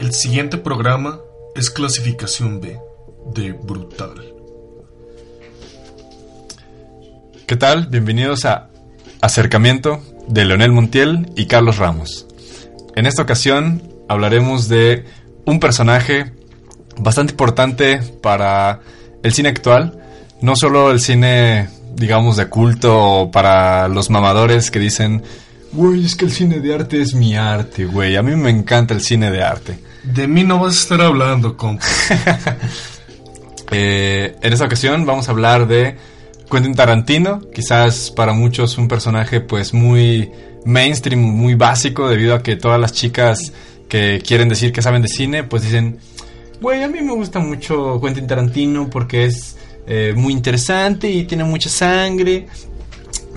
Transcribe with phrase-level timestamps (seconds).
[0.00, 1.18] El siguiente programa
[1.56, 2.78] es clasificación B
[3.34, 4.32] de Brutal.
[7.48, 7.88] ¿Qué tal?
[7.88, 8.70] Bienvenidos a
[9.20, 12.28] Acercamiento de Leonel Montiel y Carlos Ramos.
[12.94, 15.04] En esta ocasión hablaremos de
[15.44, 16.32] un personaje
[16.96, 18.78] bastante importante para
[19.24, 20.00] el cine actual,
[20.40, 25.24] no solo el cine, digamos, de culto para los mamadores que dicen,
[25.72, 28.94] güey, es que el cine de arte es mi arte, güey, a mí me encanta
[28.94, 29.78] el cine de arte.
[30.02, 31.84] De mí no vas a estar hablando, compa.
[33.70, 35.94] Eh, en esta ocasión vamos a hablar de
[36.50, 40.30] Quentin Tarantino, quizás para muchos un personaje pues muy
[40.64, 43.52] mainstream, muy básico, debido a que todas las chicas
[43.88, 45.98] que quieren decir que saben de cine, pues dicen,
[46.60, 49.56] güey, a mí me gusta mucho Quentin Tarantino porque es
[49.86, 52.46] eh, muy interesante y tiene mucha sangre.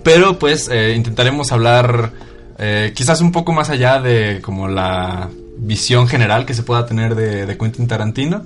[0.03, 2.11] Pero pues eh, intentaremos hablar
[2.57, 7.15] eh, quizás un poco más allá de como la visión general que se pueda tener
[7.15, 8.45] de, de Quentin Tarantino.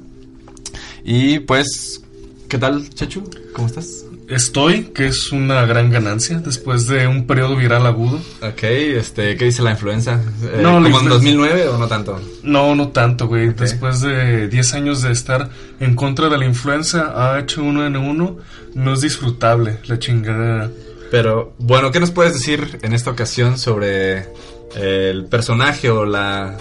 [1.03, 2.01] Y pues,
[2.49, 3.29] ¿qué tal, Chechu?
[3.53, 4.03] ¿Cómo estás?
[4.27, 8.17] Estoy, que es una gran ganancia después de un periodo viral agudo.
[8.41, 10.19] Ok, este, ¿qué dice la influenza?
[10.41, 12.19] Eh, No, ¿Como en influenza- 2009 o no tanto?
[12.41, 13.53] No, no tanto, güey.
[13.53, 15.47] Después de 10 años de estar
[15.79, 18.35] en contra de la influenza H1N1,
[18.73, 20.71] no es disfrutable la chingadera.
[21.11, 24.27] Pero, bueno, ¿qué nos puedes decir en esta ocasión sobre
[24.75, 26.57] el personaje o la,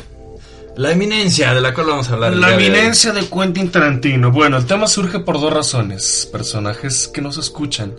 [0.77, 2.35] la eminencia de la cual vamos a hablar?
[2.35, 4.31] La día de eminencia de Quentin Tarantino.
[4.31, 6.29] Bueno, el tema surge por dos razones.
[6.31, 7.95] Personajes que nos escuchan.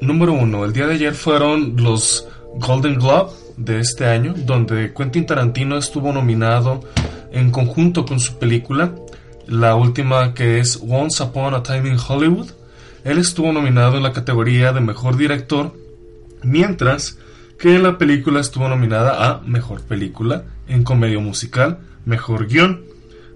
[0.00, 5.26] Número uno, el día de ayer fueron los Golden Globe de este año, donde Quentin
[5.26, 6.80] Tarantino estuvo nominado
[7.32, 8.94] en conjunto con su película,
[9.46, 12.50] la última que es Once Upon a Time in Hollywood.
[13.08, 15.74] Él estuvo nominado en la categoría de Mejor Director,
[16.42, 17.16] mientras
[17.58, 22.84] que la película estuvo nominada a Mejor Película en Comedia Musical, Mejor Guión,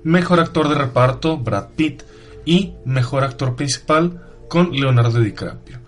[0.04, 2.02] Mejor Actor de Reparto, Brad Pitt,
[2.44, 5.78] y Mejor Actor Principal con Leonardo DiCaprio.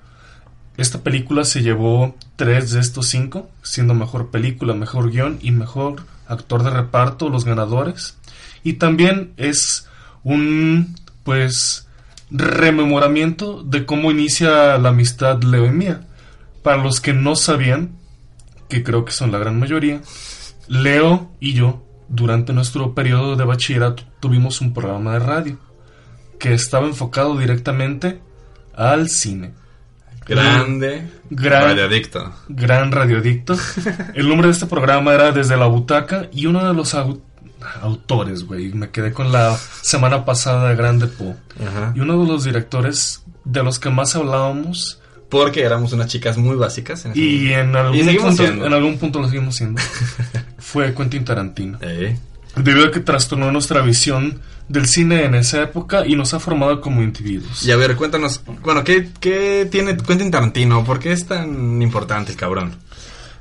[0.78, 5.96] Esta película se llevó tres de estos cinco, siendo Mejor Película, Mejor Guión y Mejor
[6.26, 8.16] Actor de Reparto los ganadores.
[8.62, 9.86] Y también es
[10.22, 11.83] un, pues,
[12.30, 16.06] rememoramiento de cómo inicia la amistad Leo y mía.
[16.62, 17.96] Para los que no sabían,
[18.68, 20.00] que creo que son la gran mayoría,
[20.68, 25.58] Leo y yo, durante nuestro periodo de bachillerato, tuvimos un programa de radio
[26.38, 28.20] que estaba enfocado directamente
[28.74, 29.52] al cine.
[30.26, 32.32] Grande, Gran- radioadicto.
[32.48, 33.56] Gran radiodicto.
[34.14, 37.20] El nombre de este programa era Desde la Butaca y uno de los au-
[37.80, 41.36] autores, güey, me quedé con la semana pasada de Grande Po.
[41.60, 41.92] Ajá.
[41.94, 46.56] Y uno de los directores de los que más hablábamos Porque éramos unas chicas muy
[46.56, 47.04] básicas.
[47.04, 49.82] En ese y en algún, punto, en algún punto lo seguimos siendo
[50.58, 51.78] fue Quentin Tarantino.
[51.80, 52.16] Eh,
[52.56, 56.80] Debido a que trastornó nuestra visión del cine en esa época y nos ha formado
[56.80, 57.66] como individuos.
[57.66, 60.84] Y a ver, cuéntanos, bueno, ¿qué, qué tiene Quentin Tarantino?
[60.84, 62.76] ¿Por qué es tan importante el cabrón?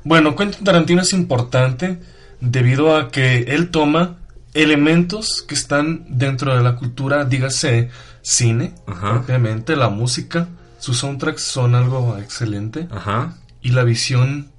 [0.02, 2.00] Bueno, Quentin Tarantino es importante
[2.40, 4.16] debido a que él toma
[4.54, 7.90] elementos que están dentro de la cultura, dígase
[8.22, 9.12] cine, Ajá.
[9.14, 13.36] propiamente, la música, sus soundtracks son algo excelente Ajá.
[13.60, 14.50] y la visión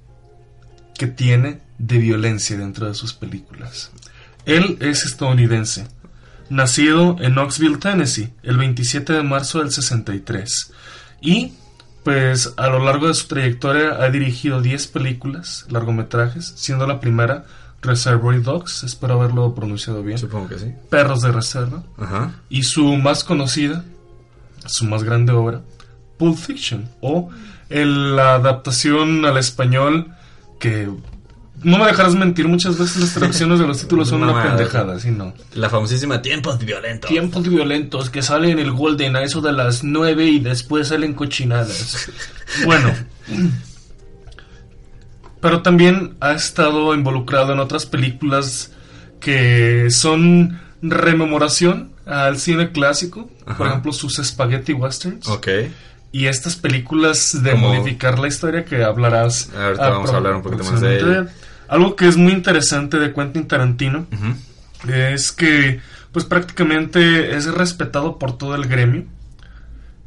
[0.98, 3.90] que tiene de violencia dentro de sus películas.
[4.44, 5.86] Él es estadounidense,
[6.48, 10.72] nacido en Knoxville, Tennessee, el 27 de marzo del 63.
[11.20, 11.54] Y,
[12.04, 17.44] pues, a lo largo de su trayectoria ha dirigido 10 películas, largometrajes, siendo la primera
[17.86, 20.72] Reservoir Dogs, espero haberlo pronunciado bien, Supongo que sí.
[20.90, 22.32] Perros de Reserva, Ajá.
[22.50, 23.84] y su más conocida,
[24.66, 25.62] su más grande obra,
[26.18, 27.28] Pulp Fiction, o
[27.70, 30.12] el- la adaptación al español
[30.58, 30.88] que
[31.62, 35.00] no me dejarás mentir, muchas veces las traducciones de los títulos son No, una pendejada,
[35.00, 35.32] ¿sí no?
[35.54, 37.08] La famosísima Tiempos Violentos.
[37.10, 41.14] Tiempos violentos que salen en el Golden a eso de las 9 y después salen
[41.14, 42.08] cochinadas.
[42.64, 42.92] Bueno,
[45.40, 48.72] pero también ha estado involucrado en otras películas
[49.20, 55.48] que son rememoración al cine clásico, por ejemplo sus spaghetti westerns Ok.
[56.12, 60.64] y estas películas de modificar la historia que hablarás Ahorita vamos a hablar un poquito
[60.64, 61.26] más de.
[61.68, 64.06] Algo que es muy interesante de Quentin Tarantino
[64.88, 65.80] es que
[66.12, 69.04] pues prácticamente es respetado por todo el gremio.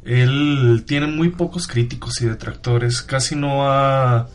[0.04, 4.26] Él tiene muy pocos críticos y detractores, casi no ha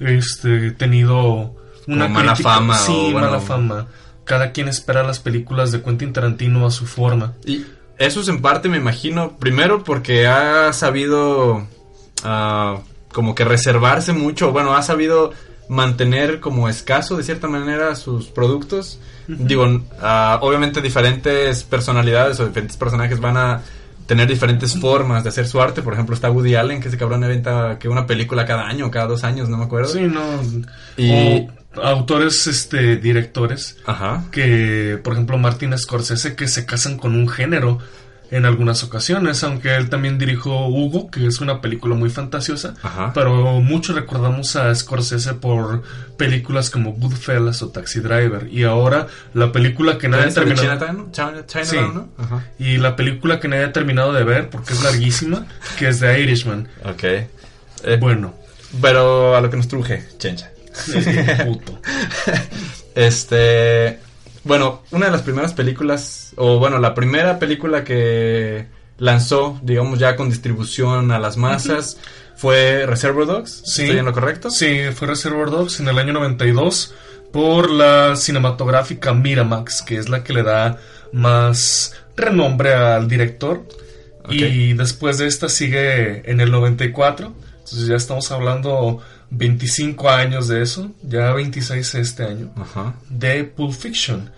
[0.00, 1.54] este tenido
[1.86, 3.88] una mala fama Sí, mala fama.
[4.24, 7.34] Cada quien espera las películas de Quentin Tarantino a su forma.
[7.44, 7.64] Y
[7.98, 11.66] eso es en parte, me imagino, primero porque ha sabido
[12.24, 12.80] uh,
[13.12, 15.32] como que reservarse mucho, bueno, ha sabido
[15.68, 19.00] mantener como escaso de cierta manera sus productos.
[19.26, 19.80] Digo, uh,
[20.40, 23.62] obviamente diferentes personalidades o diferentes personajes van a
[24.06, 25.82] tener diferentes formas de hacer su arte.
[25.82, 29.06] Por ejemplo, está Woody Allen, que ese cabrón eventa que una película cada año, cada
[29.06, 29.92] dos años, no me acuerdo.
[29.92, 30.22] Sí, no.
[30.96, 31.48] Y...
[31.82, 33.78] autores, este, directores.
[33.86, 34.24] Ajá.
[34.30, 37.78] Que, por ejemplo, Martin Scorsese, que se casan con un género
[38.32, 42.72] en algunas ocasiones, aunque él también dirigió Hugo, que es una película muy fantasiosa,
[43.12, 45.82] pero mucho recordamos a Scorsese por
[46.16, 51.18] películas como Goodfellas o Taxi Driver, y ahora la película que nadie ha terminado...
[52.58, 55.46] Y la película que nadie ha terminado de ver, porque es larguísima,
[55.78, 56.68] que es The Irishman.
[56.84, 57.04] Ok.
[57.04, 57.28] Eh,
[58.00, 58.34] bueno.
[58.80, 60.50] Pero a lo que nos truje, chencha.
[61.44, 61.78] puto.
[62.94, 64.00] este...
[64.44, 68.66] Bueno, una de las primeras películas, o bueno, la primera película que
[68.98, 71.98] lanzó, digamos ya con distribución a las masas,
[72.36, 73.62] fue Reservoir Dogs.
[73.64, 73.82] Sí.
[73.82, 74.50] ¿Estoy en lo correcto?
[74.50, 76.94] Sí, fue Reservoir Dogs en el año 92
[77.32, 80.78] por la cinematográfica Miramax, que es la que le da
[81.12, 83.62] más renombre al director.
[84.28, 87.32] Y después de esta sigue en el 94.
[87.72, 92.94] Entonces ya estamos hablando 25 años de eso, ya 26 este año, Ajá.
[93.08, 94.30] de Pulp Fiction.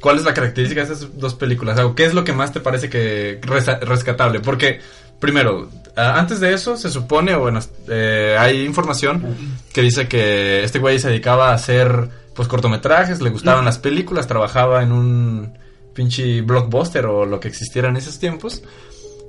[0.00, 1.76] ¿Cuál es la característica de esas dos películas?
[1.80, 4.38] O ¿Qué es lo que más te parece que rescatable?
[4.38, 4.78] Porque,
[5.18, 7.58] primero, antes de eso se supone, o bueno,
[7.88, 9.34] eh, hay información
[9.72, 14.28] que dice que este güey se dedicaba a hacer pues cortometrajes, le gustaban las películas,
[14.28, 15.58] trabajaba en un
[15.92, 18.62] pinche blockbuster o lo que existiera en esos tiempos.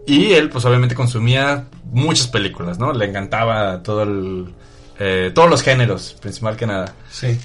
[0.07, 2.94] Y él, pues obviamente consumía muchas películas, ¿no?
[2.94, 4.53] Le encantaba todo el
[5.03, 6.94] eh, todos los géneros, principal que nada.
[7.12, 7.36] Sí.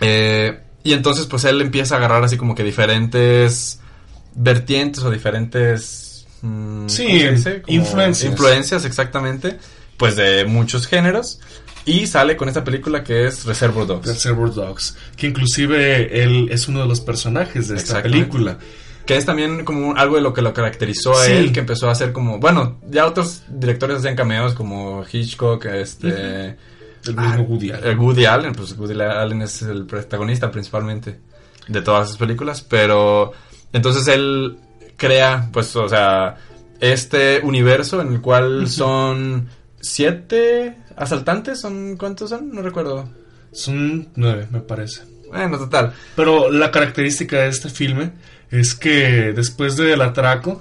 [0.00, 3.80] Eh, y entonces pues él empieza a agarrar así como que diferentes
[4.34, 6.26] vertientes o diferentes...
[6.40, 7.26] Mm, sí,
[7.66, 8.30] influencias.
[8.32, 9.58] Influencias, exactamente.
[9.98, 11.38] Pues de muchos géneros.
[11.84, 14.06] Y sale con esta película que es Reservoir Dogs.
[14.06, 14.96] Reservoir Dogs.
[15.16, 18.58] Que inclusive él es uno de los personajes de esta película.
[19.06, 21.92] Que es también como algo de lo que lo caracterizó a él, que empezó a
[21.92, 26.56] hacer como, bueno, ya otros directores hacían cameos como Hitchcock, este,
[27.04, 27.98] el mismo ah, Woody Allen.
[27.98, 31.20] Woody Allen, pues Woody Allen es el protagonista principalmente
[31.68, 33.32] de todas esas películas, pero
[33.72, 34.58] entonces él
[34.96, 36.36] crea, pues, o sea,
[36.80, 39.48] este universo en el cual son
[39.80, 42.50] siete asaltantes, ¿son cuántos son?
[42.52, 43.08] No recuerdo.
[43.52, 45.02] Son nueve, me parece.
[45.28, 45.92] Bueno, total.
[46.14, 48.12] Pero la característica de este filme
[48.50, 50.60] es que después del atraco,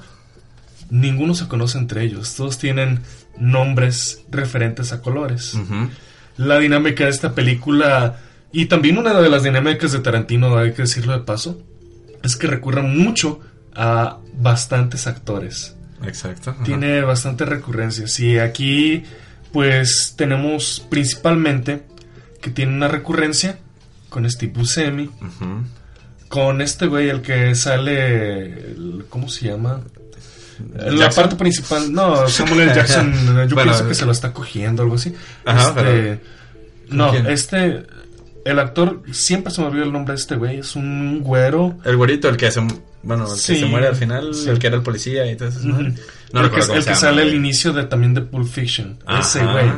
[0.89, 2.35] ninguno se conoce entre ellos.
[2.35, 3.01] Todos tienen
[3.37, 5.57] nombres referentes a colores
[6.37, 8.19] la dinámica de esta película
[8.51, 11.61] y también una de las dinámicas de Tarantino, hay que decirlo de paso,
[12.23, 13.41] es que recurre mucho
[13.73, 15.75] a bastantes actores.
[16.03, 16.55] Exacto.
[16.63, 18.05] Tiene bastante recurrencia.
[18.25, 19.03] Y aquí
[19.51, 21.83] pues tenemos principalmente
[22.41, 23.57] que tiene una recurrencia
[24.09, 25.09] con Steve Buscemi,
[26.27, 28.75] con este güey el que sale,
[29.09, 29.81] ¿cómo se llama?
[30.75, 32.75] La parte principal, no, Samuel L.
[32.75, 35.13] Jackson, yo pienso que se lo está cogiendo, algo así.
[35.45, 36.21] este,
[36.89, 37.83] No, este,
[38.45, 41.77] el actor, siempre se me olvidó el nombre de este güey, es un güero.
[41.83, 42.61] El güerito, el que se,
[43.03, 45.59] bueno, el que se muere al final, el que era el policía y todo eso,
[45.63, 45.79] ¿no?
[45.79, 45.93] el
[46.51, 49.71] que, el que sale al inicio de, también de Pulp Fiction, ese güey.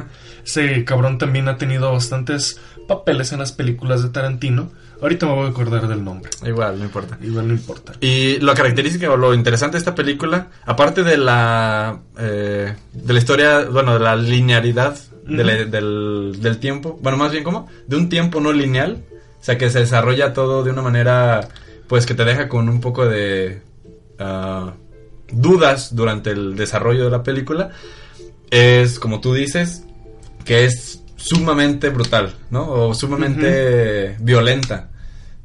[0.45, 4.71] Ese cabrón también ha tenido bastantes papeles en las películas de Tarantino.
[5.01, 6.29] Ahorita me voy a acordar del nombre.
[6.45, 7.17] Igual, no importa.
[7.21, 7.93] Igual no importa.
[7.99, 13.19] Y lo característica o lo interesante de esta película, aparte de la, eh, de la
[13.19, 18.39] historia, bueno, de la linearidad del, del, tiempo, bueno, más bien como, de un tiempo
[18.39, 19.03] no lineal,
[19.39, 21.47] o sea, que se desarrolla todo de una manera,
[21.87, 23.61] pues, que te deja con un poco de
[24.19, 24.73] ah,
[25.31, 27.71] dudas durante el desarrollo de la película,
[28.49, 29.83] es, como tú dices,
[30.45, 32.69] que es sumamente brutal, ¿no?
[32.69, 34.89] O sumamente violenta,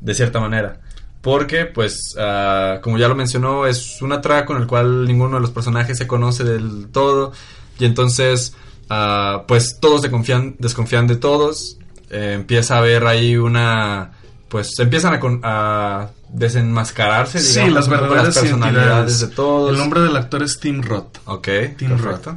[0.01, 0.79] de cierta manera.
[1.23, 5.41] Porque, pues, ah, como ya lo mencionó, es un atraco en el cual ninguno de
[5.41, 7.33] los personajes se conoce del todo.
[7.79, 8.55] Y entonces,
[8.91, 11.79] uh, pues, todos se confían, desconfían de todos.
[12.11, 14.13] Eh, empieza a haber ahí una...
[14.49, 19.71] Pues empiezan a, desenmascararse, sí, las verdaderas personalidades de todos.
[19.71, 21.19] El nombre del actor es Tim Roth.
[21.25, 21.49] Ok,
[21.79, 22.29] Tim Roth.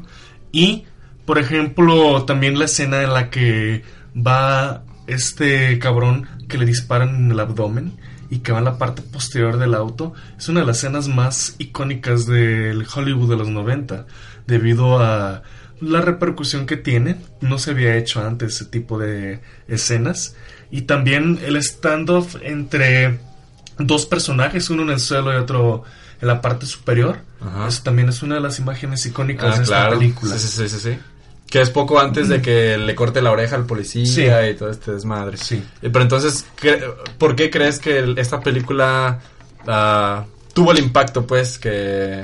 [0.54, 0.86] Y
[1.25, 3.84] por ejemplo, también la escena en la que
[4.15, 7.94] va este cabrón que le disparan en el abdomen
[8.29, 11.55] y que va en la parte posterior del auto es una de las escenas más
[11.60, 14.05] icónicas del Hollywood de los 90
[14.48, 15.44] debido a
[15.82, 17.17] la repercusión que tiene.
[17.41, 20.36] No se había hecho antes ese tipo de escenas.
[20.72, 23.20] Y también el standoff entre
[23.77, 25.84] dos personajes, uno en el suelo y otro
[26.22, 27.20] en la parte superior.
[27.67, 30.00] Eso también es una de las imágenes icónicas Ah, de esta claro.
[30.00, 30.38] película.
[30.38, 31.00] Sí, sí, sí, sí, sí.
[31.49, 34.25] Que es poco antes de que le corte la oreja al policía Sí.
[34.51, 35.37] y todo este desmadre.
[35.37, 35.55] Sí.
[35.81, 36.83] Eh, Pero entonces, ¿qué-
[37.17, 39.19] ¿por qué crees que esta película
[39.67, 42.23] ah, tuvo el impacto, pues, que,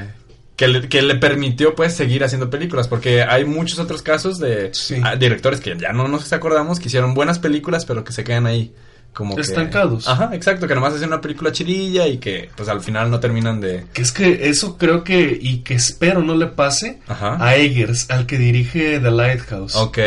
[0.55, 2.87] que, le, que le permitió, pues, seguir haciendo películas?
[2.87, 4.99] Porque hay muchos otros casos de Sí.
[5.03, 8.47] ah, directores que ya no nos acordamos que hicieron buenas películas, pero que se quedan
[8.47, 8.73] ahí.
[9.13, 10.08] Como que- Estancados.
[10.08, 13.60] Ajá, exacto, que nomás hacen una película chirilla y que, pues, al final no terminan
[13.60, 13.86] de...
[13.91, 17.36] Que es que eso creo que, y que espero no le pase Ajá.
[17.46, 19.75] a Eggers, al que dirige The Lighthouse.
[19.75, 19.98] Ok,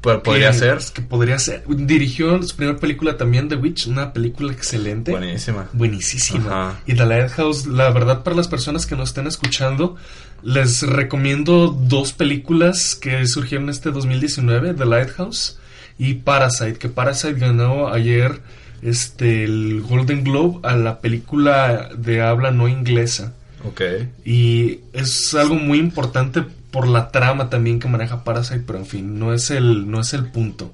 [0.00, 0.78] pues, podría Que- ser.
[0.94, 1.62] Que podría ser.
[1.68, 5.10] Dirigió su primera película también, The Witch, una película excelente.
[5.10, 5.68] Buenísima.
[5.74, 6.46] Buenísima.
[6.70, 6.80] Ajá.
[6.86, 9.96] Y The Lighthouse, la verdad, para las personas que nos estén escuchando,
[10.42, 15.58] les recomiendo dos películas que surgieron este 2019, The Lighthouse
[15.98, 18.40] y Parasite, que Parasite ganó ayer
[18.82, 23.34] este el Golden Globe a la película de habla no inglesa.
[23.64, 23.80] Ok.
[24.24, 29.18] Y es algo muy importante por la trama también que maneja Parasite, pero en fin,
[29.18, 30.72] no es el, no es el punto.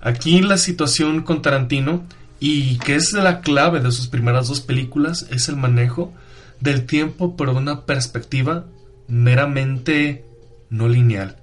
[0.00, 2.04] Aquí la situación con Tarantino,
[2.38, 6.12] y que es la clave de sus primeras dos películas, es el manejo
[6.60, 8.66] del tiempo, pero de una perspectiva
[9.08, 10.24] meramente
[10.70, 11.36] no lineal.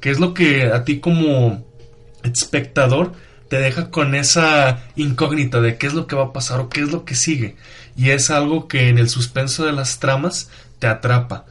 [0.00, 1.67] Que es lo que a ti como
[2.22, 3.12] espectador
[3.48, 6.82] te deja con esa incógnita de qué es lo que va a pasar o qué
[6.82, 7.56] es lo que sigue.
[7.96, 11.46] Y es algo que en el suspenso de las tramas te atrapa.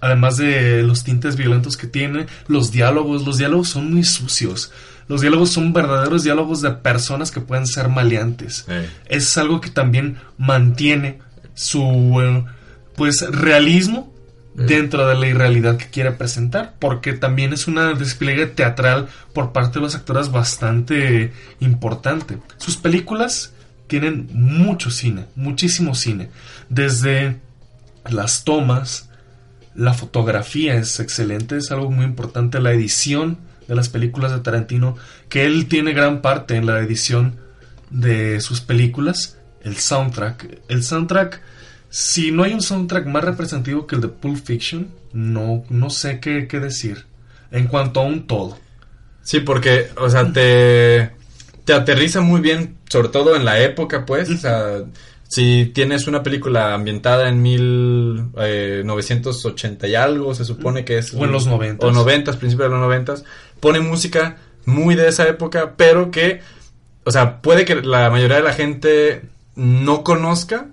[0.00, 4.72] Además de los tintes violentos que tiene, los diálogos, los diálogos son muy sucios.
[5.08, 8.64] Los diálogos son verdaderos diálogos de personas que pueden ser maleantes.
[8.68, 8.88] Eh.
[9.06, 11.18] Es algo que también mantiene
[11.54, 11.82] su
[12.22, 12.44] eh,
[12.96, 14.09] pues realismo
[14.66, 19.78] dentro de la irrealidad que quiere presentar, porque también es una despliegue teatral por parte
[19.78, 22.38] de los actores bastante importante.
[22.58, 23.52] Sus películas
[23.86, 26.30] tienen mucho cine, muchísimo cine,
[26.68, 27.40] desde
[28.08, 29.08] las tomas,
[29.74, 34.96] la fotografía es excelente, es algo muy importante, la edición de las películas de Tarantino,
[35.28, 37.36] que él tiene gran parte en la edición
[37.90, 41.40] de sus películas, el soundtrack, el soundtrack
[41.90, 46.20] si no hay un soundtrack más representativo que el de Pulp Fiction, no, no sé
[46.20, 47.06] qué, qué decir.
[47.50, 48.56] En cuanto a un todo.
[49.22, 51.10] Sí, porque, o sea, te,
[51.64, 54.30] te aterriza muy bien, sobre todo en la época, pues.
[54.30, 54.84] O sea,
[55.28, 61.12] si tienes una película ambientada en mil eh, 980 y algo, se supone que es...
[61.12, 61.76] O en los 90s.
[61.80, 63.14] O 90, principios de los 90,
[63.58, 66.40] pone música muy de esa época, pero que,
[67.04, 69.22] o sea, puede que la mayoría de la gente
[69.54, 70.68] no conozca,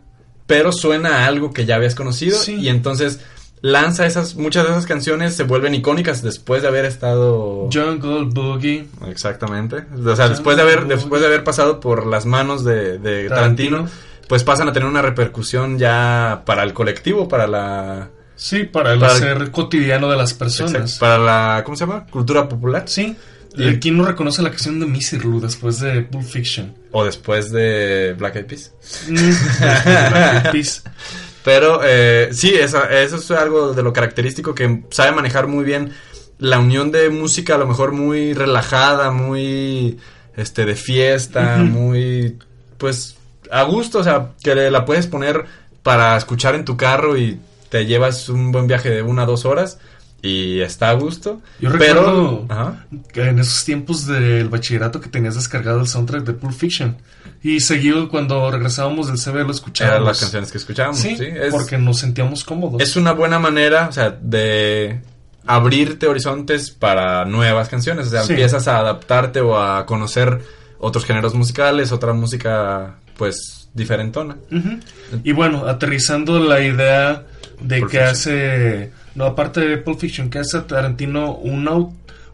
[0.47, 2.55] pero suena a algo que ya habías conocido Sí.
[2.55, 3.19] y entonces
[3.61, 8.87] lanza esas muchas de esas canciones se vuelven icónicas después de haber estado Jungle Boogie.
[9.07, 13.27] exactamente o sea después de haber después de haber pasado por las manos de, de
[13.29, 13.89] Tarantino, Tarantino.
[14.27, 18.99] pues pasan a tener una repercusión ya para el colectivo para la Sí, para el
[18.99, 20.73] Para- ser cotidiano de las personas.
[20.75, 23.15] exact- para la cómo se llama cultura popular Sí.
[23.57, 26.73] Y- ¿Y quién no reconoce la canción de Missy Lou después de Pulp Fiction?
[26.91, 28.71] o después de Black Eyed Peas
[29.07, 30.83] Black Eyed Peas.
[31.43, 35.91] Pero eh, sí, eso, eso es algo de lo característico que sabe manejar muy bien
[36.39, 39.97] la unión de música, a lo mejor muy relajada, muy
[40.35, 42.37] este de fiesta, muy
[42.77, 43.15] pues
[43.49, 45.45] a gusto, o sea, que la puedes poner
[45.83, 49.45] para escuchar en tu carro y te llevas un buen viaje de una a dos
[49.45, 49.79] horas
[50.27, 51.41] y está a gusto.
[51.60, 56.24] Yo pero recuerdo ajá, que en esos tiempos del bachillerato que tenías descargado el soundtrack
[56.24, 56.98] de Pulp Fiction.
[57.43, 60.07] Y seguido cuando regresábamos del CB lo eran escuchábamos.
[60.07, 60.98] las canciones que escuchábamos.
[61.00, 62.81] Sí, Sí, es, porque nos sentíamos cómodos.
[62.81, 65.00] es una buena manera, o sea, de
[65.46, 68.07] abrirte horizontes para nuevas canciones.
[68.07, 68.34] O sea, Sí.
[68.34, 70.41] empiezas a adaptarte o a conocer
[70.79, 74.36] otros géneros musicales, otra música, pues, diferentona.
[74.51, 74.79] Ujú.
[75.24, 77.24] Y bueno, aterrizando la idea
[77.62, 78.12] de Pulp que Fiction.
[78.12, 81.67] hace, no, aparte de Pulp Fiction, que hace Tarantino un,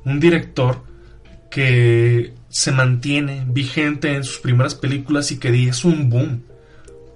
[0.04, 0.84] un director
[1.50, 6.44] que se mantiene vigente en sus primeras películas y que es un boom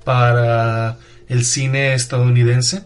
[0.06, 0.98] para
[1.28, 2.86] el cine estadounidense,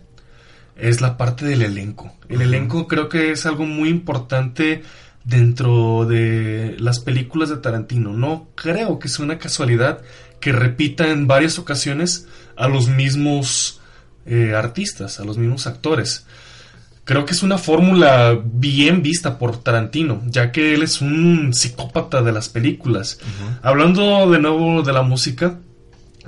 [0.75, 2.15] es la parte del elenco.
[2.27, 4.81] El elenco creo que es algo muy importante
[5.23, 8.11] dentro de las películas de Tarantino.
[8.11, 10.01] No creo que sea una casualidad
[10.39, 13.81] que repita en varias ocasiones a los mismos
[14.25, 16.25] eh, artistas, a los mismos actores.
[17.11, 22.21] Creo que es una fórmula bien vista por Tarantino, ya que él es un psicópata
[22.21, 23.19] de las películas.
[23.61, 25.59] Hablando de nuevo de la música,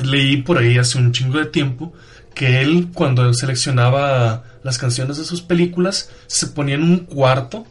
[0.03, 1.93] leí por ahí hace un chingo de tiempo
[2.35, 7.65] que él cuando seleccionaba las canciones de sus películas se ponía en un cuarto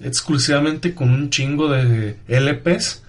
[0.00, 3.02] exclusivamente con un chingo de LPs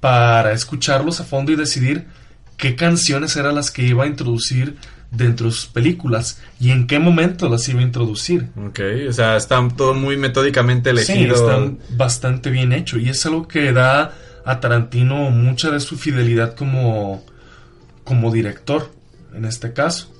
[0.00, 2.08] para escucharlos a fondo y decidir
[2.56, 4.76] qué canciones eran las que iba a introducir
[5.10, 8.48] dentro de sus películas y en qué momento las iba a introducir.
[8.56, 11.34] Ok, o sea, están todo muy metódicamente elegido.
[11.34, 15.96] Sí, están bastante bien hecho y es algo que da a Tarantino mucha de su
[15.96, 17.24] fidelidad como,
[18.04, 18.90] como director,
[19.34, 20.14] en este caso.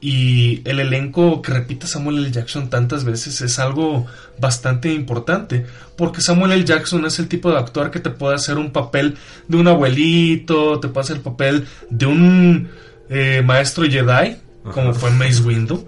[0.00, 2.30] Y el elenco que repite Samuel L.
[2.32, 4.06] Jackson tantas veces es algo
[4.40, 5.64] bastante importante,
[5.96, 6.64] porque Samuel L.
[6.64, 10.80] Jackson es el tipo de actor que te puede hacer un papel de un abuelito,
[10.80, 12.68] te puede hacer el papel de un
[13.12, 14.36] eh, maestro Jedi,
[14.72, 15.86] como fue Mace Windu,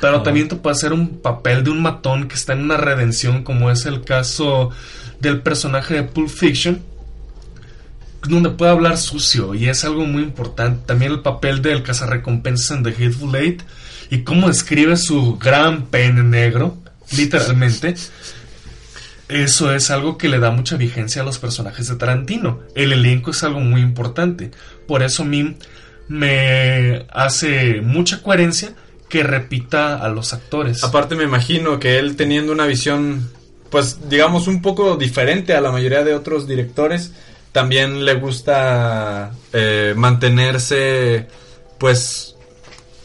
[0.00, 3.44] pero también te puede hacer un papel de un matón que está en una redención,
[3.44, 4.70] como es el caso
[5.20, 6.82] del personaje de Pulp Fiction,
[8.28, 10.82] donde puede hablar sucio y es algo muy importante.
[10.86, 13.62] También el papel del cazarrecompensas en The Hateful Eight
[14.10, 16.78] y cómo describe su gran pene negro,
[17.16, 17.94] literalmente.
[19.28, 22.60] Eso es algo que le da mucha vigencia a los personajes de Tarantino.
[22.74, 24.52] El elenco es algo muy importante.
[24.86, 25.56] Por eso mí
[26.08, 28.74] me hace mucha coherencia
[29.08, 30.82] que repita a los actores.
[30.84, 33.30] Aparte me imagino que él teniendo una visión,
[33.70, 37.12] pues digamos un poco diferente a la mayoría de otros directores,
[37.52, 41.26] también le gusta eh, mantenerse
[41.78, 42.36] pues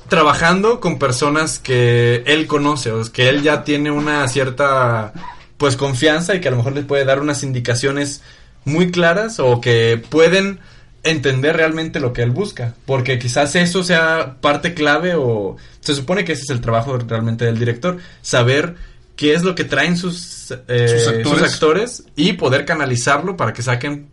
[0.10, 5.13] trabajando con personas que él conoce o que él ya tiene una cierta
[5.58, 8.22] pues confianza y que a lo mejor les puede dar unas indicaciones
[8.65, 10.60] muy claras o que pueden
[11.03, 16.24] entender realmente lo que él busca porque quizás eso sea parte clave o se supone
[16.24, 18.75] que ese es el trabajo realmente del director saber
[19.15, 21.39] qué es lo que traen sus, eh, sus, actores.
[21.39, 24.10] sus actores y poder canalizarlo para que saquen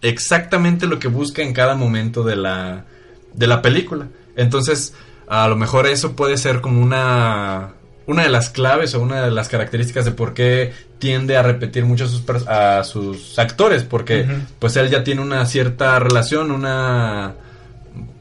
[0.00, 2.84] exactamente lo que busca en cada momento de la,
[3.32, 4.08] de la película.
[4.36, 4.94] Entonces,
[5.26, 7.74] a lo mejor eso puede ser como una,
[8.06, 11.84] una de las claves o una de las características de por qué tiende a repetir
[11.84, 14.24] mucho a sus, a sus actores, porque
[14.60, 17.34] pues él ya tiene una cierta relación, una...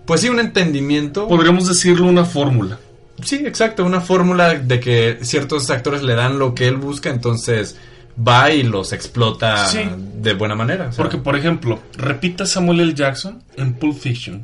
[0.08, 1.28] Pues sí, un entendimiento.
[1.28, 2.80] Podríamos decirlo una fórmula.
[3.24, 7.78] Sí, exacto, una fórmula de que ciertos actores le dan lo que él busca, entonces
[8.18, 9.68] va y los explota
[10.16, 10.90] de buena manera.
[10.98, 12.94] Porque, por ejemplo, repita Samuel L.
[12.96, 14.44] Jackson en Pulp Fiction,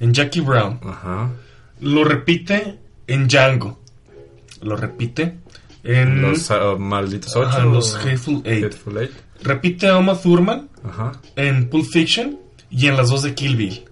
[0.00, 0.80] en Jackie Brown.
[1.82, 3.78] Lo repite en Django.
[4.60, 5.36] Lo repite
[5.86, 6.22] en...
[6.22, 7.64] Los uh, Malditos Ocho.
[7.64, 8.74] los Hateful Eight.
[9.42, 10.68] Repite a Oma Thurman
[11.36, 12.38] en Pulp Fiction
[12.70, 13.84] y en las dos de Kill Bill.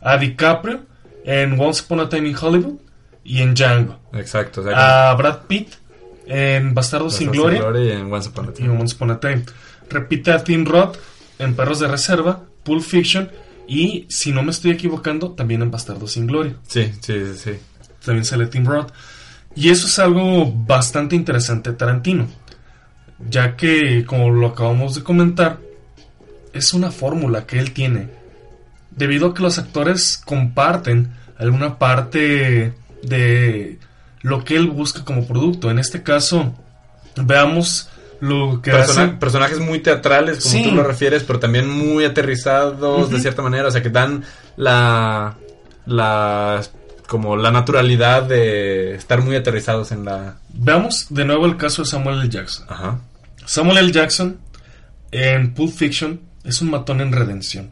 [0.00, 0.80] A DiCaprio
[1.24, 2.74] en Once Upon a Time in Hollywood
[3.24, 3.98] y en Django.
[4.12, 4.64] Exacto.
[4.74, 5.74] A Brad Pitt
[6.26, 8.70] en Bastardos sin Gloria, y en Once Upon a Time.
[8.70, 9.44] Once Upon a Time.
[9.88, 10.96] Repite a Tim Roth
[11.38, 13.30] en Perros de Reserva, Pulp Fiction
[13.68, 16.56] y, si no me estoy equivocando, también en Bastardos sin Gloria.
[16.66, 17.52] Sí, sí, sí.
[18.04, 18.92] También sale Tim Roth.
[19.56, 22.26] Y eso es algo bastante interesante de Tarantino,
[23.28, 25.58] ya que, como lo acabamos de comentar,
[26.52, 28.08] es una fórmula que él tiene.
[28.90, 33.78] Debido a que los actores comparten alguna parte de
[34.20, 35.70] lo que él busca como producto.
[35.70, 36.54] En este caso,
[37.16, 37.88] veamos
[38.20, 38.72] lo que
[39.18, 43.70] Personajes muy teatrales, como tú lo refieres, pero también muy aterrizados de cierta manera, o
[43.70, 44.22] sea, que dan
[44.56, 45.36] la...
[45.86, 46.62] la
[47.06, 50.38] como la naturalidad de estar muy aterrizados en la...
[50.52, 52.28] Veamos de nuevo el caso de Samuel L.
[52.28, 52.66] Jackson.
[53.44, 53.92] Samuel L.
[53.92, 54.38] Jackson
[55.10, 57.70] en Pulp Fiction es un matón en redención.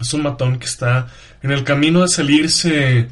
[0.00, 1.08] Es un matón que está
[1.42, 3.08] en el camino de salirse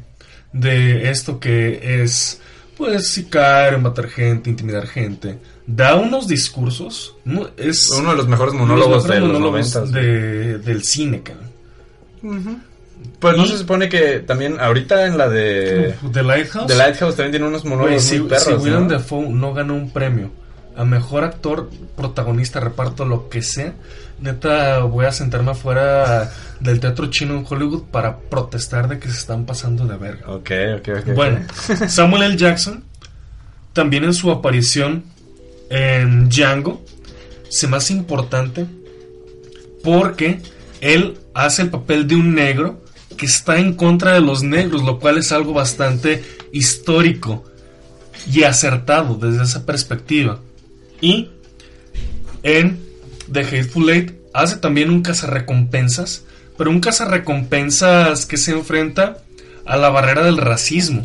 [0.53, 2.41] de esto que es
[2.77, 5.39] pues sicario, matar gente, intimidar gente.
[5.65, 7.15] Da unos discursos.
[7.57, 11.23] Es uno de los mejores monólogos, de los del cine,
[13.19, 17.31] Pues no se supone que también ahorita en la de The Lighthouse, The Lighthouse también
[17.31, 18.43] tiene unos monólogos muy perros.
[18.43, 20.31] Si William Dafoe no ganó un premio
[20.75, 23.73] a mejor actor, protagonista, reparto, lo que sea,
[24.19, 29.17] neta voy a sentarme afuera del teatro chino en Hollywood para protestar de que se
[29.17, 30.29] están pasando de verga.
[30.29, 31.15] Ok, ok, ok.
[31.15, 31.39] Bueno,
[31.87, 32.37] Samuel L.
[32.37, 32.83] Jackson,
[33.73, 35.03] también en su aparición
[35.71, 36.83] en Django,
[37.49, 38.67] se me hace importante
[39.83, 40.41] porque
[40.81, 42.83] él hace el papel de un negro
[43.17, 47.43] que está en contra de los negros, lo cual es algo bastante histórico
[48.31, 50.39] y acertado desde esa perspectiva.
[51.01, 51.29] Y
[52.43, 52.79] en
[53.31, 56.23] The Hateful Eight hace también un cazarrecompensas,
[56.57, 59.17] pero un cazarrecompensas que se enfrenta
[59.65, 61.03] a la barrera del racismo.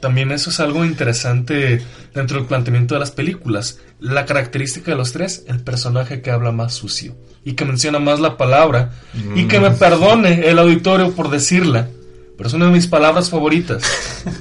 [0.00, 1.80] También eso es algo interesante
[2.14, 3.78] dentro del planteamiento de las películas.
[4.00, 8.20] La característica de los tres, el personaje que habla más sucio y que menciona más
[8.20, 8.92] la palabra
[9.34, 9.76] y que me Mm.
[9.78, 11.88] perdone el auditorio por decirla,
[12.36, 13.82] pero es una de mis palabras favoritas.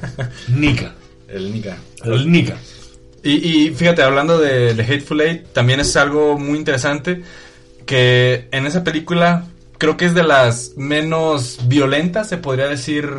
[0.50, 0.94] Niga.
[1.28, 1.78] El Nika.
[2.04, 2.56] El niga.
[3.24, 3.32] Y,
[3.68, 7.24] y fíjate, hablando de, de Hateful Eight, también es algo muy interesante
[7.86, 9.46] que en esa película
[9.80, 13.10] creo que es de las menos violentas, se podría decir.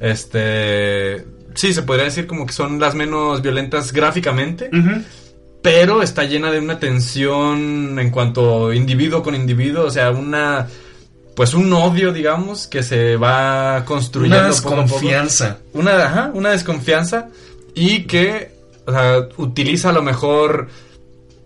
[0.00, 1.24] Este.
[1.54, 4.70] Sí, se podría decir como que son las menos violentas gráficamente,
[5.62, 10.68] pero está llena de una tensión en cuanto individuo con individuo, o sea, una.
[11.34, 15.58] Pues un odio, digamos, que se va construyendo Una poco a poco desconfianza.
[15.72, 17.28] una, ajá, una desconfianza
[17.74, 18.50] y que
[18.86, 20.68] o sea, utiliza a lo mejor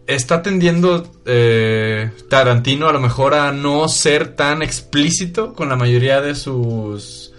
[0.06, 6.20] está tendiendo eh, Tarantino a lo mejor a no ser tan explícito con la mayoría
[6.20, 7.31] de sus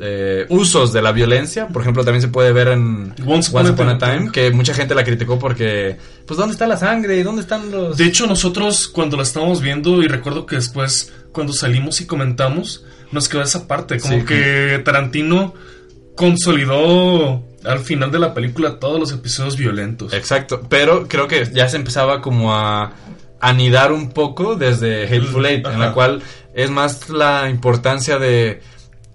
[0.00, 1.68] eh, usos de la violencia.
[1.68, 4.30] Por ejemplo, también se puede ver en Once Once, Upon a Time.
[4.32, 7.16] Que mucha gente la criticó porque, pues, ¿dónde está la sangre?
[7.16, 7.96] ¿Y dónde están los...?
[7.96, 12.84] De hecho, nosotros cuando la estábamos viendo, y recuerdo que después, cuando salimos y comentamos,
[13.10, 14.24] nos quedó esa parte, como Sí.
[14.24, 15.54] que Tarantino
[16.14, 20.12] consolidó al final de la película todos los episodios violentos.
[20.12, 22.92] Exacto, pero creo que ya se empezaba como a
[23.40, 26.22] anidar un poco desde Hateful Eight, en la cual
[26.54, 28.60] es más la importancia de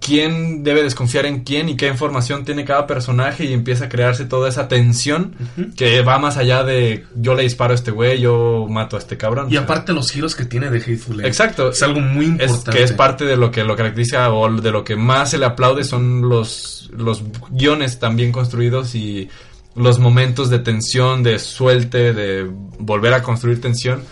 [0.04, 4.26] quién debe desconfiar en quién y qué información tiene cada personaje y empieza a crearse
[4.26, 5.34] toda esa tensión
[5.76, 9.16] que va más allá de yo le disparo a este güey, yo mato a este
[9.16, 9.46] cabrón.
[9.48, 11.26] Y sea, aparte los giros que tiene de Hateful Eight.
[11.26, 11.70] Exacto.
[11.70, 12.72] Es algo muy es, importante.
[12.72, 15.46] que es parte de lo que lo caracteriza o de lo que más se le
[15.46, 19.30] aplaude son los, los guiones tan bien construidos y
[19.74, 22.46] los momentos de tensión, de suelte, de
[22.78, 24.02] volver a construir tensión,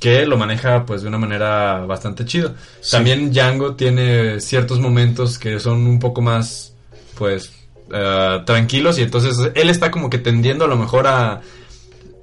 [0.00, 2.54] que lo maneja pues de una manera bastante chido.
[2.80, 2.90] Sí.
[2.92, 6.74] También Django tiene ciertos momentos que son un poco más
[7.16, 7.52] pues
[7.92, 11.42] eh, tranquilos y entonces él está como que tendiendo a lo mejor a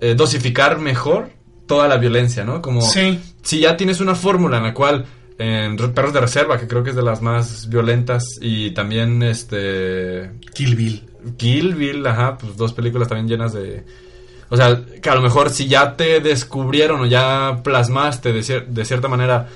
[0.01, 1.29] eh, dosificar mejor
[1.67, 2.61] toda la violencia, ¿no?
[2.61, 3.19] Como Sí.
[3.43, 5.05] si ya tienes una fórmula en la cual
[5.39, 10.31] en Perros de Reserva, que creo que es de las más violentas, y también este
[10.55, 11.03] Kill Bill.
[11.37, 13.83] Kill Bill, ajá, pues dos películas también llenas de...
[14.49, 18.65] O sea, que a lo mejor si ya te descubrieron o ya plasmaste de, cier-
[18.67, 19.47] de cierta manera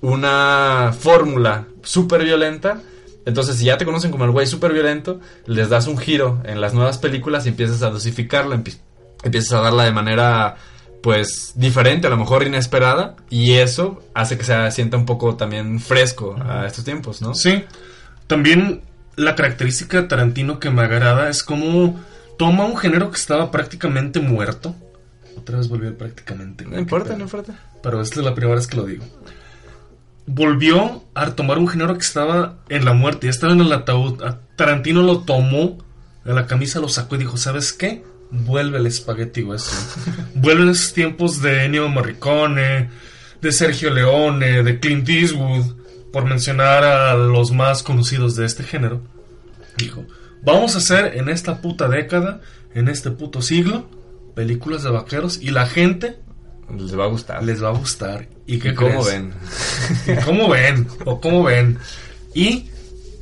[0.00, 2.80] una fórmula súper violenta,
[3.26, 6.60] entonces si ya te conocen como el güey súper violento, les das un giro en
[6.60, 8.78] las nuevas películas y empiezas a dosificarla, empie-
[9.24, 10.56] empiezas a darla de manera
[11.02, 15.78] pues diferente, a lo mejor inesperada, y eso hace que se sienta un poco también
[15.80, 17.34] fresco a estos tiempos, ¿no?
[17.34, 17.64] Sí.
[18.26, 18.82] También
[19.16, 21.98] la característica de Tarantino que me agrada es como
[22.38, 24.74] toma un género que estaba prácticamente muerto.
[25.36, 26.64] Otra vez volvió prácticamente.
[26.64, 27.70] No importa, no importa.
[27.82, 29.04] Pero esta es la primera vez que lo digo.
[30.26, 34.22] Volvió a tomar un género que estaba en la muerte, ya estaba en el ataúd.
[34.22, 35.78] A Tarantino lo tomó,
[36.24, 38.04] de la camisa lo sacó y dijo, ¿sabes qué?
[38.30, 40.30] Vuelve el espagueti western.
[40.34, 42.90] Vuelven esos tiempos de Ennio Morricone,
[43.40, 45.76] de Sergio Leone, de Clint Eastwood,
[46.12, 49.02] por mencionar a los más conocidos de este género.
[49.76, 50.04] Dijo,
[50.42, 52.40] vamos a hacer en esta puta década,
[52.74, 53.88] en este puto siglo,
[54.34, 56.16] películas de vaqueros y la gente
[56.76, 57.42] Les va a gustar.
[57.44, 58.28] les va a gustar.
[58.46, 59.32] ¿Y qué ¿Y cómo ven?
[60.06, 60.86] ¿Y ¿Cómo ven?
[61.04, 61.78] ¿O cómo ven?
[62.34, 62.70] Y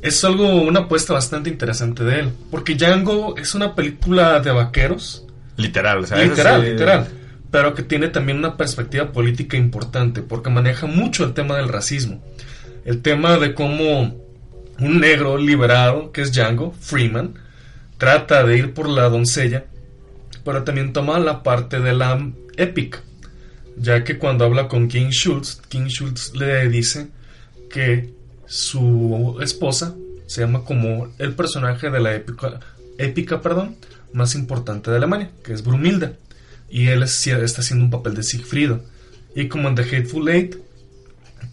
[0.01, 2.29] es algo, una apuesta bastante interesante de él.
[2.51, 5.25] Porque Django es una película de vaqueros.
[5.57, 7.07] Literal, o sea, literal, sí- literal.
[7.49, 10.21] Pero que tiene también una perspectiva política importante.
[10.21, 12.23] Porque maneja mucho el tema del racismo.
[12.85, 14.15] El tema de cómo
[14.79, 17.33] un negro liberado, que es Django, Freeman,
[17.97, 19.65] trata de ir por la doncella.
[20.43, 23.01] Pero también toma la parte de la épica
[23.79, 27.09] ya que cuando habla con King Schultz, King Schultz le dice
[27.69, 28.11] que
[28.47, 29.93] su esposa
[30.25, 32.59] se llama como el personaje de la épica,
[32.97, 33.75] épica perdón,
[34.13, 36.13] más importante de Alemania, que es Brumilda,
[36.69, 38.83] y él es- está haciendo un papel de Siegfriedo.
[39.35, 40.55] Y como en The Hateful Eight,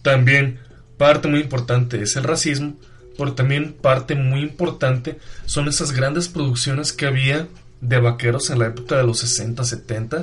[0.01, 0.59] también
[0.97, 2.75] parte muy importante es el racismo,
[3.17, 7.47] pero también parte muy importante son esas grandes producciones que había
[7.81, 10.21] de vaqueros en la época de los 60, 70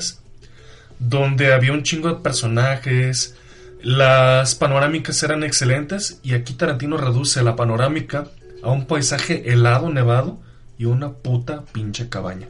[0.99, 3.35] donde había un chingo de personajes,
[3.83, 8.29] las panorámicas eran excelentes y aquí Tarantino reduce la panorámica
[8.63, 10.41] a un paisaje helado, nevado
[10.79, 12.49] y una puta pinche cabaña.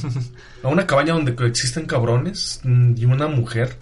[0.64, 3.76] a una cabaña donde coexisten cabrones mm, y una mujer.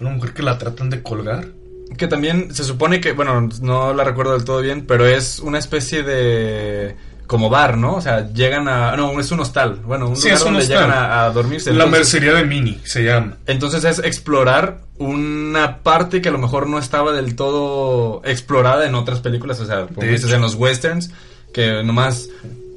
[0.00, 1.48] Una mujer que la tratan de colgar.
[1.96, 5.58] Que también se supone que, bueno, no la recuerdo del todo bien, pero es una
[5.58, 6.96] especie de
[7.26, 7.94] como bar, ¿no?
[7.96, 10.60] O sea, llegan a no, es un hostal, bueno, un Sí, lugar es un donde
[10.62, 10.78] hostal.
[10.78, 11.72] llegan a, a dormirse.
[11.74, 13.36] La mercería de Mini se llama.
[13.46, 18.94] Entonces es explorar una parte que a lo mejor no estaba del todo explorada en
[18.94, 21.10] otras películas, o sea, como dices, en los westerns,
[21.52, 22.28] que nomás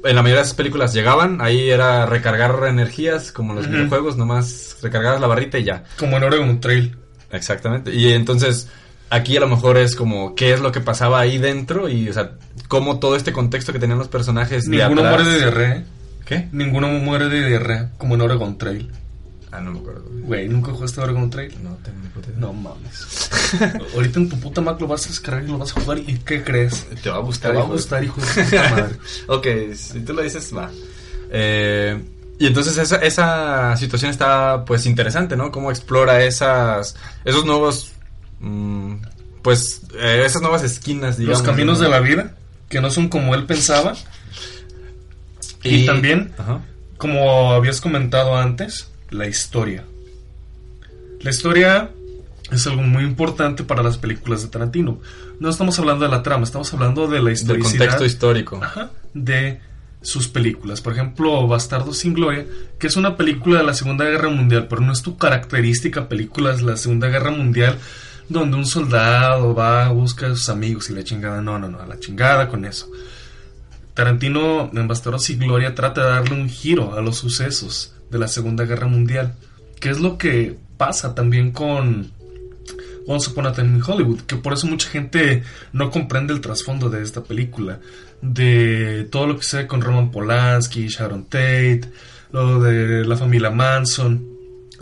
[0.04, 3.74] en la mayoría de esas películas llegaban, ahí era recargar energías, como los Ujú.
[3.74, 5.84] videojuegos, nomás recargabas la barrita y ya.
[5.98, 6.96] Como en Oregon Trail.
[7.30, 7.94] Exactamente.
[7.94, 8.68] Y entonces
[9.12, 12.12] aquí a lo mejor es como qué es lo que pasaba ahí dentro y, o
[12.12, 12.32] sea,
[12.68, 15.84] cómo todo este contexto que tenían los personajes de Ninguno atrás- muere de diarrea.
[16.24, 16.48] ¿Qué?
[16.52, 18.90] Ninguno muere de diarrea, como en Oregon Trail.
[19.50, 20.04] Ah, no me acuerdo.
[20.22, 20.48] güey.
[20.48, 21.52] ¿nunca jugaste Oregon Trail?
[21.62, 22.40] No tengo ni puta idea.
[22.40, 23.30] No mames.
[23.94, 25.98] Ahorita en tu puta Mac lo vas a descargar y lo vas a jugar.
[25.98, 26.86] ¿Y qué crees?
[27.02, 27.54] Te va a Te gustar.
[27.56, 28.94] va a gustar, hijo de puta madre.
[29.28, 30.70] ok, si tú lo dices, va.
[31.30, 32.02] Eh,
[32.38, 35.52] y entonces esa, esa situación está pues interesante, ¿no?
[35.52, 37.91] Cómo explora esas, esos nuevos,
[39.42, 41.40] pues, eh, esas nuevas esquinas, digamos.
[41.40, 41.84] Los caminos ¿no?
[41.84, 42.34] de la vida,
[42.68, 43.94] que no son como él pensaba.
[45.62, 46.60] Y también- Ajá.
[46.96, 49.84] Como habías comentado antes, la historia.
[51.20, 51.90] La historia
[52.50, 55.00] es algo muy importante para las películas de Tarantino.
[55.40, 58.60] No estamos hablando de la trama, estamos hablando de la Del historicidad contexto histórico.
[58.62, 59.60] Ajá, de
[60.02, 60.80] sus películas.
[60.80, 62.44] Por ejemplo, Bastardo sin Gloria,
[62.78, 66.54] que es una película de la Segunda Guerra Mundial, pero no es tu característica película
[66.56, 67.78] de la Segunda Guerra Mundial
[68.28, 71.40] donde un soldado va, busca a sus amigos y la chingada.
[71.40, 72.90] No, no, no, a la chingada con eso.
[73.94, 78.28] Tarantino en Bastardo sin Gloria trata de darle un giro a los sucesos de la
[78.28, 79.34] Segunda Guerra Mundial,
[79.80, 82.10] que es lo que pasa también con
[83.06, 86.88] Once Upon a Time in Hollywood, que por eso mucha gente no comprende el trasfondo
[86.88, 87.80] de esta película,
[88.20, 91.82] de todo lo que se con Roman Polanski, Sharon Tate,
[92.32, 94.31] lo de la familia Manson,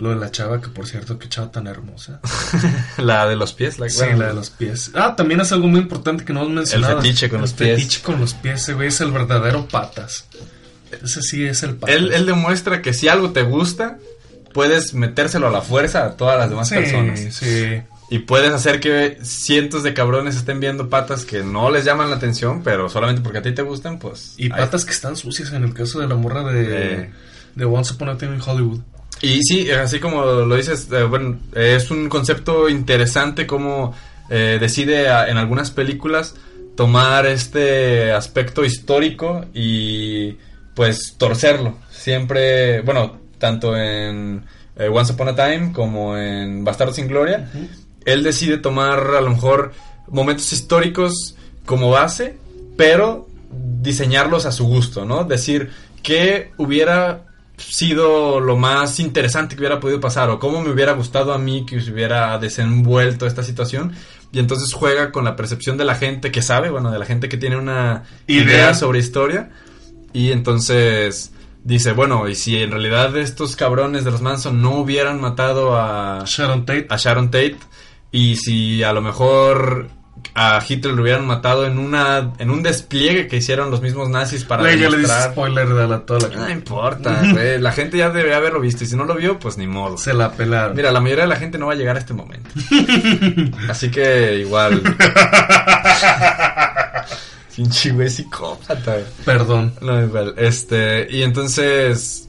[0.00, 2.20] lo de la chava, que por cierto, qué chava tan hermosa.
[2.98, 4.90] La de los pies, la, Sí, bueno, la de los pies.
[4.94, 7.00] Ah, también es algo muy importante que no hemos mencionado.
[7.00, 7.76] fetiche con El los pies.
[7.76, 10.26] fetiche con los pies, ese güey es el verdadero patas.
[11.02, 11.94] Ese sí es el patas.
[11.96, 13.98] Él, él demuestra que si algo te gusta,
[14.52, 17.20] puedes metérselo a la fuerza a todas las demás sí, personas.
[17.34, 17.82] sí.
[18.12, 22.16] Y puedes hacer que cientos de cabrones estén viendo patas que no les llaman la
[22.16, 24.34] atención, pero solamente porque a ti te gustan, pues...
[24.36, 27.10] Y patas que están sucias en el caso de la morra de, Eh.
[27.54, 28.80] de Once Upon a Time in Hollywood.
[29.22, 33.94] Y sí, así como lo dices, eh, bueno, eh, es un concepto interesante como
[34.30, 36.34] eh, decide a- en algunas películas
[36.76, 40.36] tomar este aspecto histórico y
[40.74, 41.76] pues torcerlo.
[41.90, 44.44] Siempre, bueno, tanto en
[44.76, 47.50] eh, Once Upon a Time como en Bastardos sin Gloria,
[48.06, 49.72] él decide tomar a lo mejor
[50.08, 51.34] momentos históricos
[51.66, 52.38] como base,
[52.76, 55.24] pero diseñarlos a su gusto, ¿no?
[55.24, 55.70] Decir
[56.02, 57.24] que hubiera
[57.60, 61.64] sido lo más interesante que hubiera podido pasar o cómo me hubiera gustado a mí
[61.66, 63.92] que se hubiera desenvuelto esta situación
[64.32, 67.28] y entonces juega con la percepción de la gente que sabe, bueno, de la gente
[67.28, 68.44] que tiene una Idea.
[68.44, 69.50] idea sobre historia
[70.12, 71.32] y entonces
[71.64, 76.24] dice, bueno, y si en realidad estos cabrones de los Manson no hubieran matado a
[76.26, 76.86] Sharon Tate.
[76.88, 77.58] a Sharon Tate
[78.12, 79.88] y si a lo mejor
[80.34, 84.44] a Hitler lo hubieran matado en una en un despliegue que hicieron los mismos nazis
[84.44, 87.72] para Güey, ya le dices demostrar spoiler de la, toda la no importa, güey, la
[87.72, 89.98] gente ya debería haberlo visto y si no lo vio, pues ni modo.
[89.98, 90.76] Se la pelaron.
[90.76, 92.48] Mira, la mayoría de la gente no va a llegar a este momento.
[93.68, 94.82] Así que igual.
[97.56, 98.96] Pinche güey psicópata.
[99.24, 99.74] Perdón.
[99.80, 100.34] No, igual.
[100.38, 102.28] Este, y entonces.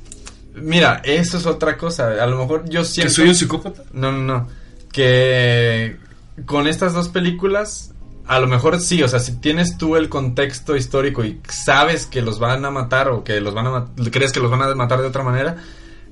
[0.56, 2.22] Mira, eso es otra cosa.
[2.22, 3.14] A lo mejor yo ¿Que siento.
[3.14, 3.84] soy un psicópata?
[3.94, 4.48] No, no, no.
[4.92, 5.98] Que
[6.46, 7.94] con estas dos películas,
[8.26, 12.22] a lo mejor sí, o sea, si tienes tú el contexto histórico y sabes que
[12.22, 15.02] los van a matar o que los van a crees que los van a matar
[15.02, 15.58] de otra manera,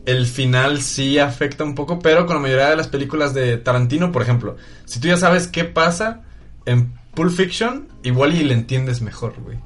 [0.06, 4.12] el final sí afecta un poco, pero con la mayoría de las películas de Tarantino,
[4.12, 6.22] por ejemplo, si tú ya sabes qué pasa
[6.66, 9.58] en Pulp Fiction, igual y le entiendes mejor, güey.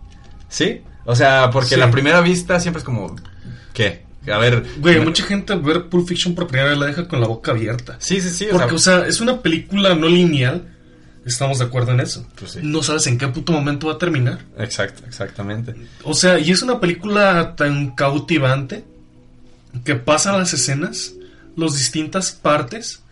[0.50, 0.82] ¿Sí?
[1.06, 1.76] O sea, porque Sí.
[1.78, 3.16] la primera vista siempre es como,
[3.74, 4.06] ¿qué?
[4.32, 7.08] A ver, Güey, me- mucha gente al ver Pulp Fiction por primera vez la deja
[7.08, 7.98] con la boca abierta.
[8.00, 8.46] Sí, sí, sí.
[8.48, 10.70] o Porque, sea, o sea, es una película no lineal.
[11.26, 12.28] Estamos de acuerdo en eso.
[12.38, 12.60] Pues sí.
[12.64, 14.40] No sabes en qué puto momento va a terminar.
[14.58, 15.74] Exacto, exactamente.
[16.04, 18.84] O sea, y es una película tan cautivante
[19.86, 21.14] que pasan las escenas,
[21.56, 23.03] las distintas partes,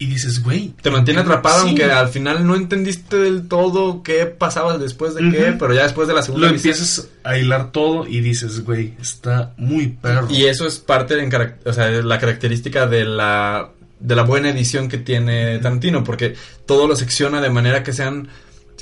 [0.00, 0.72] y dices, güey.
[0.80, 1.68] Te mantiene atrapado, Sí.
[1.68, 6.08] aunque al final no entendiste del todo qué pasaba después de qué, pero ya después
[6.08, 10.26] de la segunda Lo empiezas a hilar todo y dices, güey, está muy perro.
[10.30, 13.68] Y eso es parte de, o sea, la característica de la,
[14.00, 16.34] de la buena edición que tiene Tarantino, porque
[16.64, 18.28] todo lo secciona de manera que sean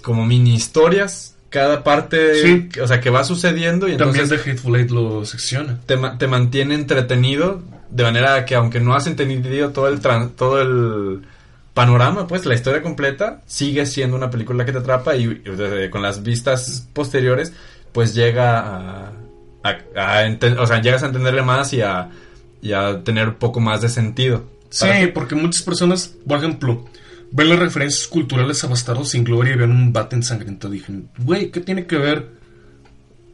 [0.04, 2.68] como mini historias, cada parte, Sí.
[2.80, 5.80] o sea, que va sucediendo y También entonces The Hateful Eight lo secciona.
[5.84, 10.60] te, te mantiene entretenido de manera que aunque no has entendido todo el tran- todo
[10.60, 11.22] el
[11.74, 16.02] panorama, pues la historia completa sigue siendo una película que te atrapa y, y, con
[16.02, 17.52] las vistas posteriores
[17.92, 19.12] pues llega a,
[19.62, 22.10] a- a enten- o sea, llegas a entenderle más y a,
[22.60, 24.44] y a tener un poco más de sentido.
[24.70, 25.06] Sí, ti.
[25.08, 26.84] porque muchas personas, por ejemplo,
[27.32, 30.72] ven las referencias culturales a Bastardos sin Gloria y ven un bate ensangrentado.
[30.74, 32.28] Dije, güey, ¿qué tiene que ver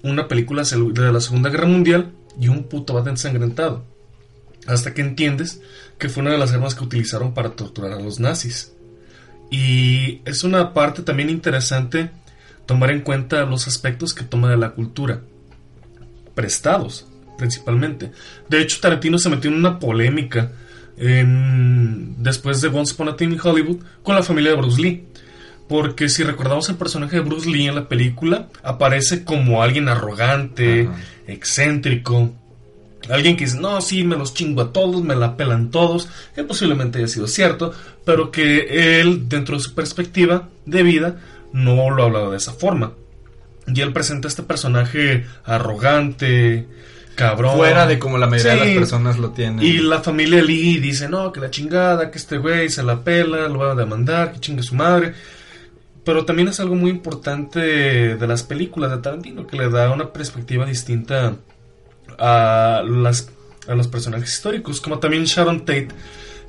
[0.02, 3.84] una película de la Segunda Guerra Mundial y un puto bate ensangrentado.
[4.66, 5.60] Hasta que entiendes
[5.98, 8.72] que fue una de las armas que utilizaron para torturar a los nazis.
[9.50, 12.10] Y es una parte también interesante
[12.66, 15.20] tomar en cuenta los aspectos que toma de la cultura.
[16.34, 17.06] Prestados,
[17.38, 18.10] principalmente.
[18.48, 20.52] De hecho, Tarantino se metió en una polémica
[20.96, 25.04] después de Once Upon a Time in Hollywood con la familia de Bruce Lee.
[25.68, 30.90] Porque si recordamos el personaje de Bruce Lee en la película, aparece como alguien arrogante,
[31.26, 32.32] excéntrico,
[33.10, 36.44] alguien que dice, no, sí, me los chingo a todos, me la pelan todos, que
[36.44, 37.72] posiblemente haya sido cierto,
[38.04, 41.16] pero que él, dentro de su perspectiva de vida,
[41.52, 42.92] no lo ha hablado de esa forma.
[43.66, 46.66] Y él presenta a este personaje arrogante,
[47.14, 47.56] cabrón.
[47.56, 49.64] Fuera de como la mayoría de las personas lo tienen.
[49.64, 53.48] Y la familia Lee dice, no, que la chingada, que este güey se la pela,
[53.48, 55.14] lo va a demandar, que chingue su madre.
[56.04, 57.60] Pero también es algo muy importante
[58.16, 61.36] de las películas de Tarantino, que le da una perspectiva distinta
[62.18, 63.30] a, las,
[63.66, 65.88] a los personajes históricos, como también Sharon Tate,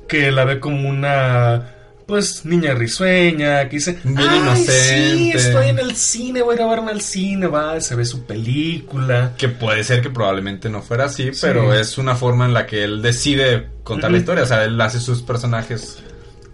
[0.08, 1.72] que la ve como una
[2.06, 5.16] pues niña risueña, que dice, bien inocente.
[5.16, 8.04] Sí, estoy en el cine, voy a ir a verme al cine, va, se ve
[8.04, 9.32] su película.
[9.36, 12.84] Que puede ser que probablemente no fuera así, pero es una forma en la que
[12.84, 15.98] él decide contar la historia, o sea, él hace sus personajes.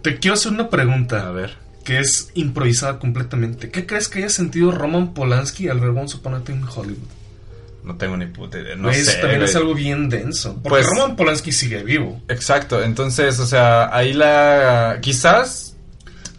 [0.01, 1.27] Te quiero hacer una pregunta.
[1.27, 1.55] A ver.
[1.83, 3.69] Que es improvisada completamente.
[3.69, 7.07] ¿Qué crees que haya sentido Roman Polanski al ver Once Upon a en Hollywood?
[7.83, 8.75] No tengo ni puta idea.
[8.75, 10.53] No sé, también es algo bien denso.
[10.63, 12.21] Porque pues, Roman Polanski sigue vivo.
[12.29, 12.81] Exacto.
[12.81, 14.99] Entonces, o sea, ahí la.
[15.01, 15.75] Quizás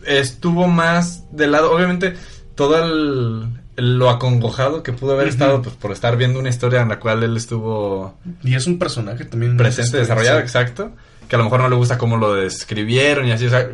[0.06, 1.70] estuvo más del lado.
[1.70, 2.14] Obviamente,
[2.54, 6.88] todo el, lo acongojado que pudo haber estado pues, por estar viendo una historia en
[6.88, 8.16] la cual él estuvo.
[8.42, 9.58] Y es un personaje también.
[9.58, 10.92] Presente, desarrollado, exacto.
[11.28, 13.46] Que a lo mejor no le gusta cómo lo describieron y así.
[13.46, 13.68] O sea,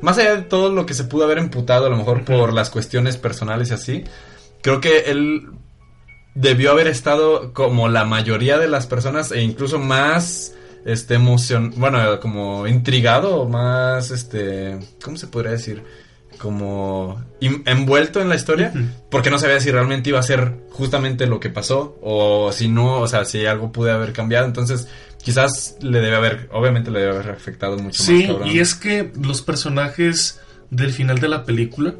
[0.00, 2.70] más allá de todo lo que se pudo haber imputado, a lo mejor por las
[2.70, 4.04] cuestiones personales y así.
[4.62, 5.48] Creo que él
[6.40, 12.20] debió haber estado como la mayoría de las personas e incluso más este emoción, bueno,
[12.20, 15.82] como intrigado, más este, ¿cómo se podría decir?
[16.38, 18.72] como envuelto en la historia
[19.10, 23.00] porque no sabía si realmente iba a ser justamente lo que pasó o si no,
[23.00, 24.88] o sea, si algo pude haber cambiado, entonces
[25.22, 28.48] quizás le debe haber, obviamente le debe haber afectado mucho sí, más.
[28.48, 31.94] Sí, y es que los personajes del final de la película,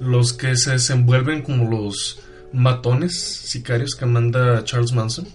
[0.00, 2.20] los que se desenvuelven como los
[2.52, 5.26] matones, sicarios que manda Charles Manson,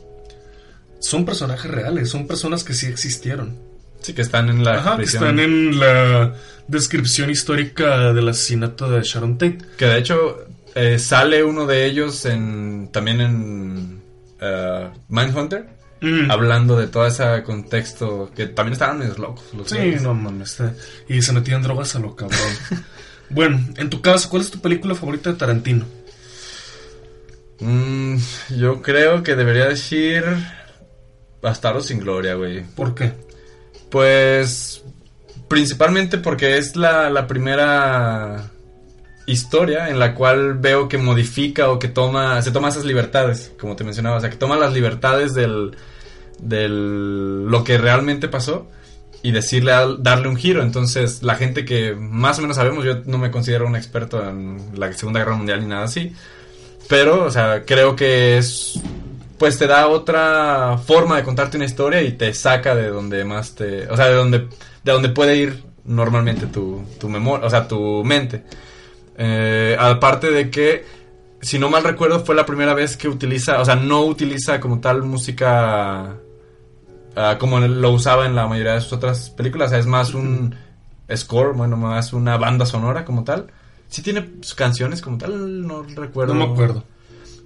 [1.00, 3.58] son personajes reales, son personas que sí existieron.
[4.02, 6.36] Sí, que están en la están en la
[6.68, 9.60] descripción histórica del asesinato de Sharon Tate.
[9.78, 10.46] Que de hecho
[10.76, 14.02] eh, sale uno de ellos en también en
[14.42, 15.70] uh, Mindhunter.
[16.02, 16.30] Mm.
[16.30, 19.46] Hablando de todo ese contexto que también estaban medio locos.
[19.66, 20.58] sí, no mames.
[21.08, 22.40] Y se metían drogas a lo cabrón.
[23.30, 25.86] bueno, en tu caso, ¿cuál es tu película favorita de Tarantino?
[27.64, 28.18] Mm,
[28.58, 30.26] yo creo que debería decir
[31.42, 32.64] Bastardo sin Gloria, güey.
[32.64, 33.14] ¿Por qué?
[33.90, 34.84] Pues
[35.48, 38.50] principalmente porque es la, primera
[39.28, 43.78] historia en la cual veo que modifica o que toma, se toma esas libertades, como
[43.78, 45.78] te mencionaba, o sea, que toma las libertades del,
[46.40, 48.68] del lo que realmente pasó
[49.22, 50.62] y decirle, darle un giro.
[50.64, 54.60] Entonces, la gente que más o menos sabemos, yo no me considero un experto en
[54.76, 56.14] la Segunda Guerra Mundial ni nada así,
[56.88, 58.80] pero, o sea, creo que es.
[59.38, 63.56] Pues te da otra forma de contarte una historia y te saca de donde más
[63.56, 63.90] te.
[63.90, 64.48] O sea, de donde,
[64.84, 68.44] de donde puede ir normalmente tu, tu memoria, o sea, tu mente.
[69.18, 70.86] Eh, aparte de que,
[71.42, 74.80] si no mal recuerdo, fue la primera vez que utiliza, o sea, no utiliza como
[74.80, 76.16] tal música
[77.16, 79.68] ah, como lo usaba en la mayoría de sus otras películas.
[79.68, 80.56] O sea, es más un
[81.14, 83.48] score, bueno, más una banda sonora como tal.
[83.94, 86.34] Sí tiene canciones como tal, no recuerdo.
[86.34, 86.84] No me acuerdo.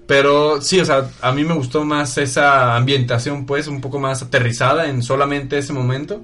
[0.07, 4.23] Pero sí, o sea, a mí me gustó más esa ambientación, pues, un poco más
[4.23, 6.21] aterrizada en solamente ese momento.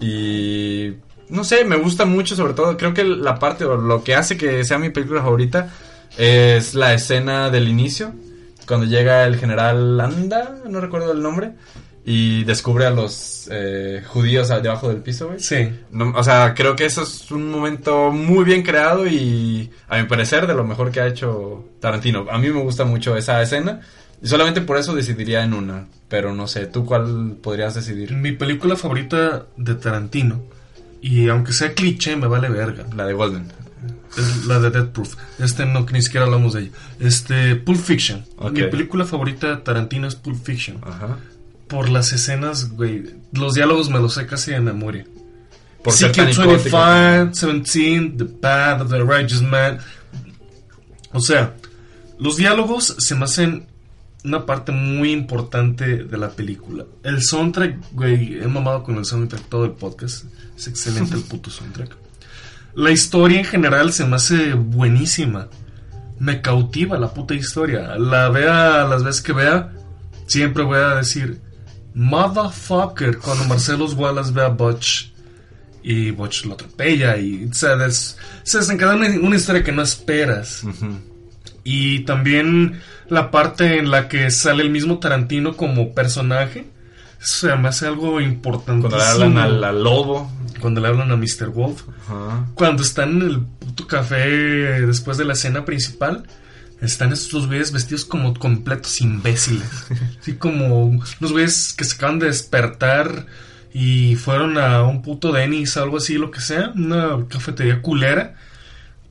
[0.00, 0.94] Y
[1.28, 4.38] no sé, me gusta mucho, sobre todo, creo que la parte o lo que hace
[4.38, 5.68] que sea mi película favorita
[6.16, 8.14] es la escena del inicio,
[8.66, 11.52] cuando llega el general Landa, no recuerdo el nombre,
[12.04, 15.38] y descubre a los eh, judíos debajo del piso, güey.
[15.38, 15.70] Sí.
[15.92, 20.46] o sea, creo que eso es un momento muy bien creado y, a mi parecer,
[20.46, 22.26] de lo mejor que ha hecho Tarantino.
[22.30, 23.80] A mí me gusta mucho esa escena
[24.20, 25.86] y solamente por eso decidiría en una.
[26.08, 28.12] Pero no sé, ¿tú cuál podrías decidir?
[28.12, 30.42] Mi película favorita de Tarantino,
[31.00, 32.84] y aunque sea cliché, me vale verga.
[32.94, 33.46] La de Golden.
[34.46, 35.16] la de Dead Proof.
[35.38, 36.70] Este no, que ni siquiera hablamos de ella.
[37.00, 38.24] Este, Pulp Fiction.
[38.52, 40.78] Mi película favorita de Tarantino es Pulp Fiction.
[40.82, 41.18] Ajá
[41.72, 43.14] por las escenas, güey.
[43.32, 45.06] Los diálogos me los sé casi de memoria.
[45.82, 49.78] Por CQ25, 17, The Path of the Righteous Man.
[51.12, 51.54] O sea,
[52.18, 53.66] los diálogos se me hacen
[54.22, 56.84] una parte muy importante de la película.
[57.02, 60.26] El soundtrack, güey, he mamado con el soundtrack todo el podcast.
[60.54, 61.96] Es excelente el puto soundtrack.
[62.74, 65.48] La historia en general se me hace buenísima.
[66.18, 67.96] Me cautiva la puta historia.
[67.96, 69.72] La vea las veces que vea,
[70.26, 71.40] siempre voy a decir
[71.94, 75.10] motherfucker cuando Marcelos Wallace ve a Butch
[75.82, 80.62] y Butch lo atropella y se, des- se desencadena una, una historia que no esperas.
[81.64, 86.66] Y también la parte en la que sale el mismo Tarantino como personaje.
[87.20, 88.88] Se me hace algo importantísimo.
[88.88, 90.30] Cuando le hablan al, al lobo.
[90.60, 91.48] Cuando le hablan a Mr.
[91.50, 91.82] Wolf.
[92.54, 94.16] Cuando están en el puto café
[94.86, 96.24] después de la escena principal,
[96.82, 99.86] están estos güeyes vestidos como completos imbéciles.
[100.20, 103.26] Así como unos güeyes que se acaban de despertar
[103.72, 108.34] y fueron a un puto Denny's o algo así, lo que sea, una cafetería culera.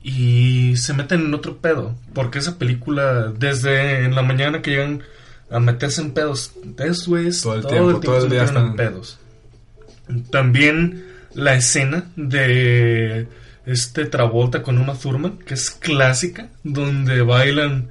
[0.04, 1.96] Y se meten en otro pedo.
[2.14, 5.02] Porque esa película, desde en la mañana que llegan
[5.50, 8.70] a meterse en pedos, esos güeyes Todo el tiempo, todo el se día metieron en
[8.70, 9.18] están- pedos.
[10.30, 11.04] También
[11.34, 13.26] la escena de
[13.66, 17.88] este Travolta con Uma Thurman, que es clásica, donde bailan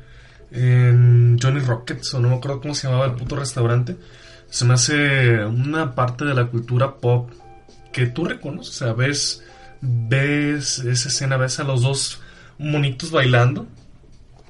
[0.52, 3.96] en Johnny Rockets, o no me acuerdo cómo se llamaba el puto restaurante.
[4.50, 7.30] Se me hace una parte de la cultura pop
[7.94, 8.76] que tú reconoces.
[8.76, 9.44] O sea, ves,
[9.82, 12.20] ves esa escena, ves a los dos
[12.58, 13.66] monitos bailando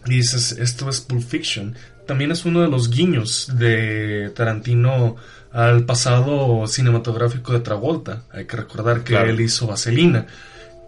[0.08, 1.76] y dices, esto es Pulp Fiction.
[2.08, 5.18] También es uno de los guiños de Tarantino
[5.54, 8.24] al pasado cinematográfico de Travolta.
[8.32, 9.30] Hay que recordar que Claro.
[9.30, 10.26] él hizo Vaselina.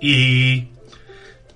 [0.05, 0.67] Y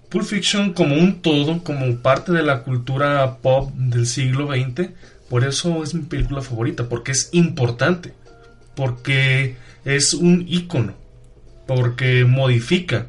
[0.08, 4.92] Pulp Fiction como un todo, como parte de la cultura pop del siglo XX,
[5.30, 8.14] por eso es mi película favorita, porque es importante,
[8.74, 10.94] porque es un ícono,
[11.68, 13.08] porque modifica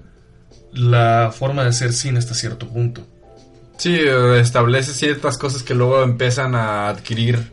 [0.72, 3.07] la forma de hacer cine hasta cierto punto.
[3.76, 3.97] Sí,
[4.41, 7.53] establece ciertas cosas que luego empiezan a adquirir,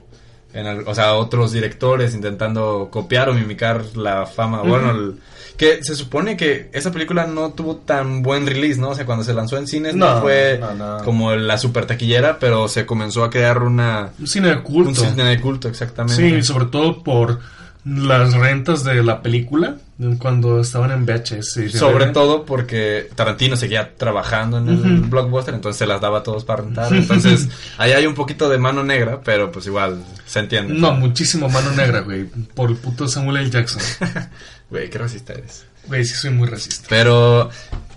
[0.56, 4.62] en el- o sea, otros directores intentando copiar o mimicar la fama.
[4.64, 5.20] Bueno, el-
[5.58, 8.90] que se supone que esa película no tuvo tan buen release, ¿no?
[8.90, 11.04] O sea, cuando se lanzó en cines no, No, fue no, no.
[11.06, 14.10] como la super taquillera, pero se comenzó a crear una...
[14.20, 14.90] Un cine de culto.
[14.90, 16.42] Un cine de culto, exactamente.
[16.42, 17.40] Sí, sobre todo por
[17.86, 19.76] las rentas de la película
[20.20, 21.72] cuando estaban en VHS.
[21.72, 26.44] Sobre todo porque Tarantino seguía trabajando en el blockbuster, entonces se las daba a todos
[26.44, 26.94] para rentar.
[26.94, 30.74] Entonces, ahí hay un poquito de mano negra, pero pues igual se entiende.
[30.74, 32.26] No, muchísimo mano negra, güey.
[32.26, 33.50] Por el puto Samuel L.
[33.50, 33.82] Jackson.
[34.68, 35.64] Güey, qué racista eres.
[35.86, 36.88] Güey, sí soy muy racista.
[36.90, 37.52] Pero,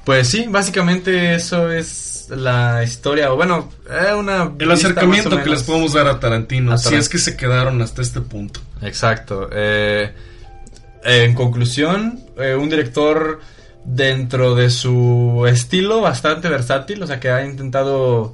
[0.04, 4.52] pues sí, básicamente eso es la historia, o bueno, eh, una...
[4.58, 7.80] El acercamiento que les podemos dar a Tarantino, A si Taran- es que se quedaron
[7.80, 8.60] hasta este punto.
[8.82, 9.48] Exacto.
[9.50, 10.12] eh,
[11.08, 13.40] en conclusión, eh, un director
[13.84, 18.32] dentro de su estilo bastante versátil, o sea que ha intentado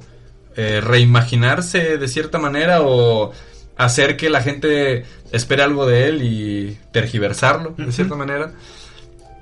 [0.55, 3.31] eh, reimaginarse de cierta manera o
[3.77, 8.51] hacer que la gente espere algo de él y tergiversarlo de cierta manera.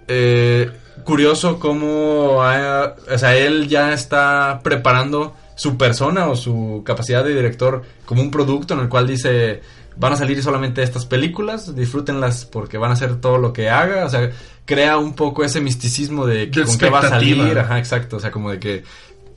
[0.08, 0.70] Eh,
[1.04, 7.36] curioso cómo ha- o sea, él ya está preparando su persona o su capacidad de
[7.36, 9.62] director como un producto en el cual dice
[9.96, 14.06] van a salir solamente estas películas, disfrútenlas porque van a hacer todo lo que haga,
[14.06, 14.32] o sea,
[14.66, 18.18] crea un poco ese misticismo de, que De con qué va a salir, ajá, exacto,
[18.18, 18.84] o sea, como de que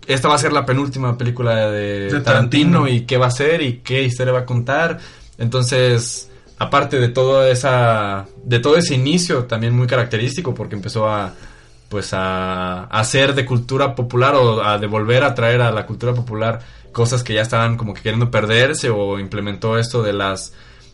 [0.06, 2.88] esta va a ser la penúltima película de, De Tarantino, Tarantino.
[2.88, 5.00] y qué va a ser y qué historia va a contar.
[5.36, 11.34] Entonces, aparte de todo esa de todo ese inicio también muy característico porque empezó a
[11.88, 16.12] pues a, a hacer de cultura popular o a devolver a traer a la cultura
[16.14, 16.60] popular
[16.92, 20.52] cosas que ya estaban como que queriendo perderse o implementó esto de las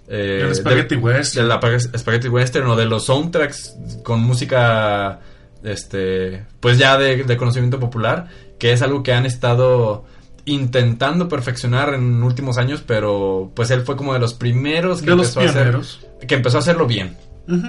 [0.09, 1.45] eh, El spaghetti de- western.
[1.45, 5.21] de la pag- spaghetti western o de los soundtracks con música
[5.63, 8.29] este pues ya de, de conocimiento popular
[8.59, 10.05] que es algo que han estado
[10.45, 15.17] intentando perfeccionar en últimos años pero pues él fue como de los primeros que De
[15.17, 15.79] los empezó a hacer
[16.27, 17.17] que empezó a hacerlo bien.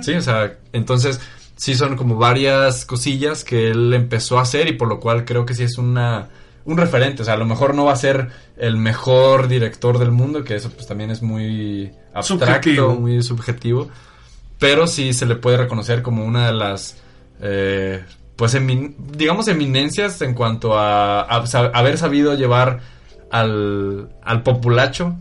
[0.02, 1.20] Sí, o sea, entonces
[1.56, 5.46] sí son como varias cosillas que él empezó a hacer y por lo cual creo
[5.46, 6.30] que sí es una
[6.66, 10.12] un referente, o sea, a lo mejor no va a ser el mejor director del
[10.12, 12.96] mundo, que eso pues también es muy abstracto, Subjetivo.
[12.96, 13.90] muy subjetivo,
[14.60, 16.96] pero sí se le puede reconocer como una de las
[17.42, 18.06] eh,
[18.38, 22.80] pues emin- digamos eminencias en cuanto a, haber sabido llevar
[23.30, 25.16] al, al populacho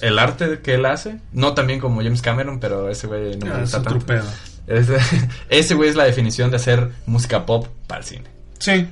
[0.00, 3.52] el arte que él hace, no también como James Cameron, pero ese güey no me
[3.52, 4.04] Ah, es gusta tanto.
[4.04, 4.24] pedo.
[5.48, 8.24] Ese, güey es la definición de hacer música pop para el cine.
[8.58, 8.86] Sí.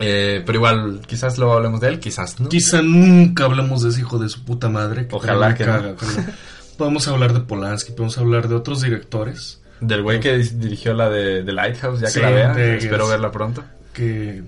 [0.00, 2.48] Eh, pero igual, quizás luego hablemos de él, quizás no.
[2.48, 5.08] Quizá nunca hablemos de ese hijo de su puta madre.
[5.10, 5.72] Ojalá que no.
[5.72, 6.32] caga, ojalá.
[6.76, 11.42] Podemos hablar de Polanski, podemos hablar de otros directores Del güey que dirigió la de,
[11.42, 12.54] de Lighthouse, ya que la vea.
[12.54, 13.64] de- Espero verla pronto.
[13.92, 14.42] que...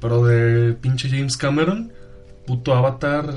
[0.00, 1.92] Pero de pinche James Cameron,
[2.46, 3.32] puto Avatar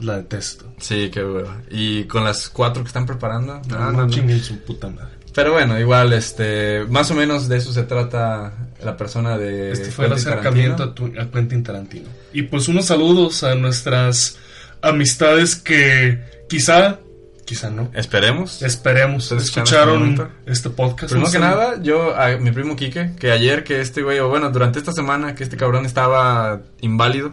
[0.00, 0.66] la detesto.
[0.78, 1.58] Sí, qué hueva.
[1.70, 3.60] Y con las cuatro que están preparando.
[3.68, 4.38] No, no, no, no, no.
[4.40, 5.17] su puta madre.
[5.34, 8.52] Pero bueno, igual, este, más o menos de eso se trata
[8.82, 9.72] la persona de.
[9.72, 11.12] Este fue el acercamiento a, Tarantino.
[11.14, 12.08] tu- a Quentin Tarantino.
[12.32, 14.36] Y pues unos saludos a nuestras
[14.82, 16.98] amistades que quizá,
[17.44, 18.62] quizá no, Esperemos.
[18.62, 21.12] esperemos, escucharon este este podcast.
[21.12, 24.50] Primero que nada, yo, a mi primo Quique, que ayer que este güey, o bueno,
[24.50, 27.32] durante esta semana que este cabrón estaba inválido.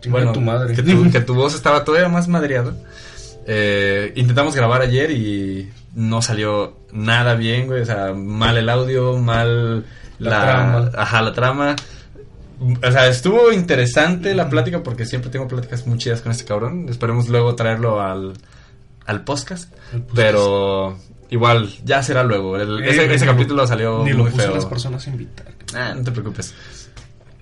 [0.00, 0.74] Chinga bueno, tu madre.
[0.74, 2.74] Que tu, que tu voz estaba todavía más madreada.
[3.46, 7.82] Eh, intentamos grabar ayer y no salió nada bien, güey.
[7.82, 9.84] O sea, mal el audio, mal
[10.18, 10.90] La la, trama.
[10.96, 11.76] Ajá, la trama.
[12.82, 16.86] O sea, estuvo interesante la plática porque siempre tengo pláticas muy chidas con este cabrón.
[16.88, 18.32] Esperemos luego traerlo al,
[19.04, 19.72] al podcast.
[20.14, 20.98] Pero
[21.30, 22.56] igual, ya será luego.
[22.56, 24.54] El- Eh, ese, capítulo salió Ni muy lo a feo.
[24.54, 25.46] las personas invitar.
[25.74, 26.54] Ah, no te preocupes.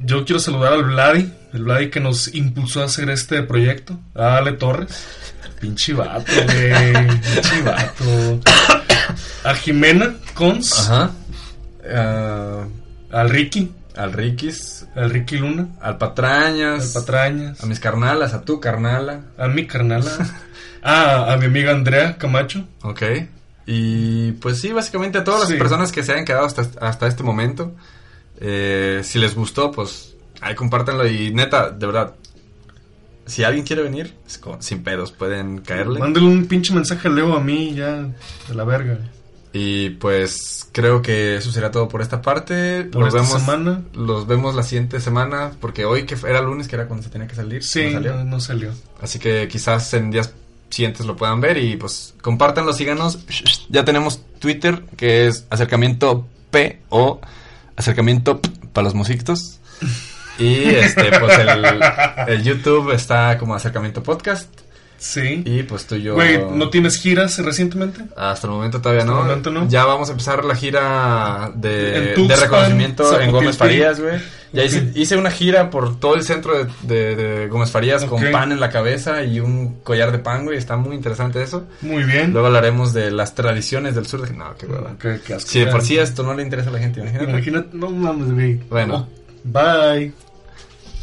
[0.01, 3.97] Yo quiero saludar al Vladi, el Vladi que nos impulsó a hacer este proyecto.
[4.17, 5.07] A Ale Torres.
[5.65, 6.93] Pinche vato, güey.
[7.09, 8.41] Pinche vato.
[9.45, 10.79] A Jimena Cons.
[10.91, 11.11] Ajá.
[11.91, 12.65] Ah,
[13.13, 13.71] Al Ricky.
[13.97, 15.69] al Rikis, Al Ricky Luna.
[15.81, 17.63] al Al Patrañas, Patrañas.
[17.63, 19.21] a mis carnalas, a tu carnala.
[19.39, 20.11] A mi carnala.
[20.87, 22.63] Ah, a mi amiga Andrea Camacho.
[22.83, 23.01] Ok.
[23.65, 25.55] Y pues sí, básicamente a todas Sí.
[25.55, 27.73] las personas que se hayan quedado hasta, hasta este momento.
[28.39, 31.07] eh, si les gustó, pues ahí compártanlo.
[31.07, 32.13] Y neta, de verdad,
[33.27, 35.99] si alguien quiere venir, como- sin pedos, pueden caerle.
[36.01, 38.03] Mándale un pinche mensaje a Leo a mí ya
[38.49, 38.99] de la verga.
[39.57, 42.83] Y pues creo que eso sería todo por esta parte.
[42.85, 43.83] Por los esta vemos, semana.
[43.95, 47.29] Los vemos la siguiente semana, porque hoy que era lunes, que era cuando se tenía
[47.29, 47.63] que salir.
[47.63, 48.17] Sí, no salió.
[48.17, 48.71] no, no salió.
[49.01, 50.33] Así que quizás en días
[50.71, 53.21] siguientes lo puedan ver y pues compártanlo, síganos.
[53.69, 57.21] Ya tenemos Twitter que es acercamiento P o
[57.77, 59.61] acercamiento P para los musiquitos.
[60.39, 61.83] Y este, pues el,
[62.29, 64.49] el YouTube está como acercamiento podcast.
[64.97, 65.43] Sí.
[65.45, 66.15] Y pues tú y yo.
[66.15, 68.03] Güey, ¿no tienes giras recientemente?
[68.17, 69.21] Hasta el momento todavía Hasta no.
[69.21, 69.69] el momento no.
[69.69, 73.31] Ya vamos a empezar la gira de, reconocimiento en.
[73.31, 74.19] Gómez Farías, güey.
[74.53, 78.53] Ya hice, una gira por todo el centro de, de- de Gómez Farías con pan
[78.53, 80.57] en la cabeza y un collar de pan, güey.
[80.57, 81.67] Está muy interesante eso.
[81.83, 82.33] Muy bien.
[82.33, 84.33] Luego hablaremos de las tradiciones del sur de...
[84.35, 84.95] No, qué hueva.
[85.39, 87.31] Si de por sí esto no le interesa a la gente, imagínate.
[87.31, 88.55] Imagínate, no mames, güey.
[88.71, 88.97] Bueno.
[88.97, 89.09] Oh,
[89.43, 90.13] bye.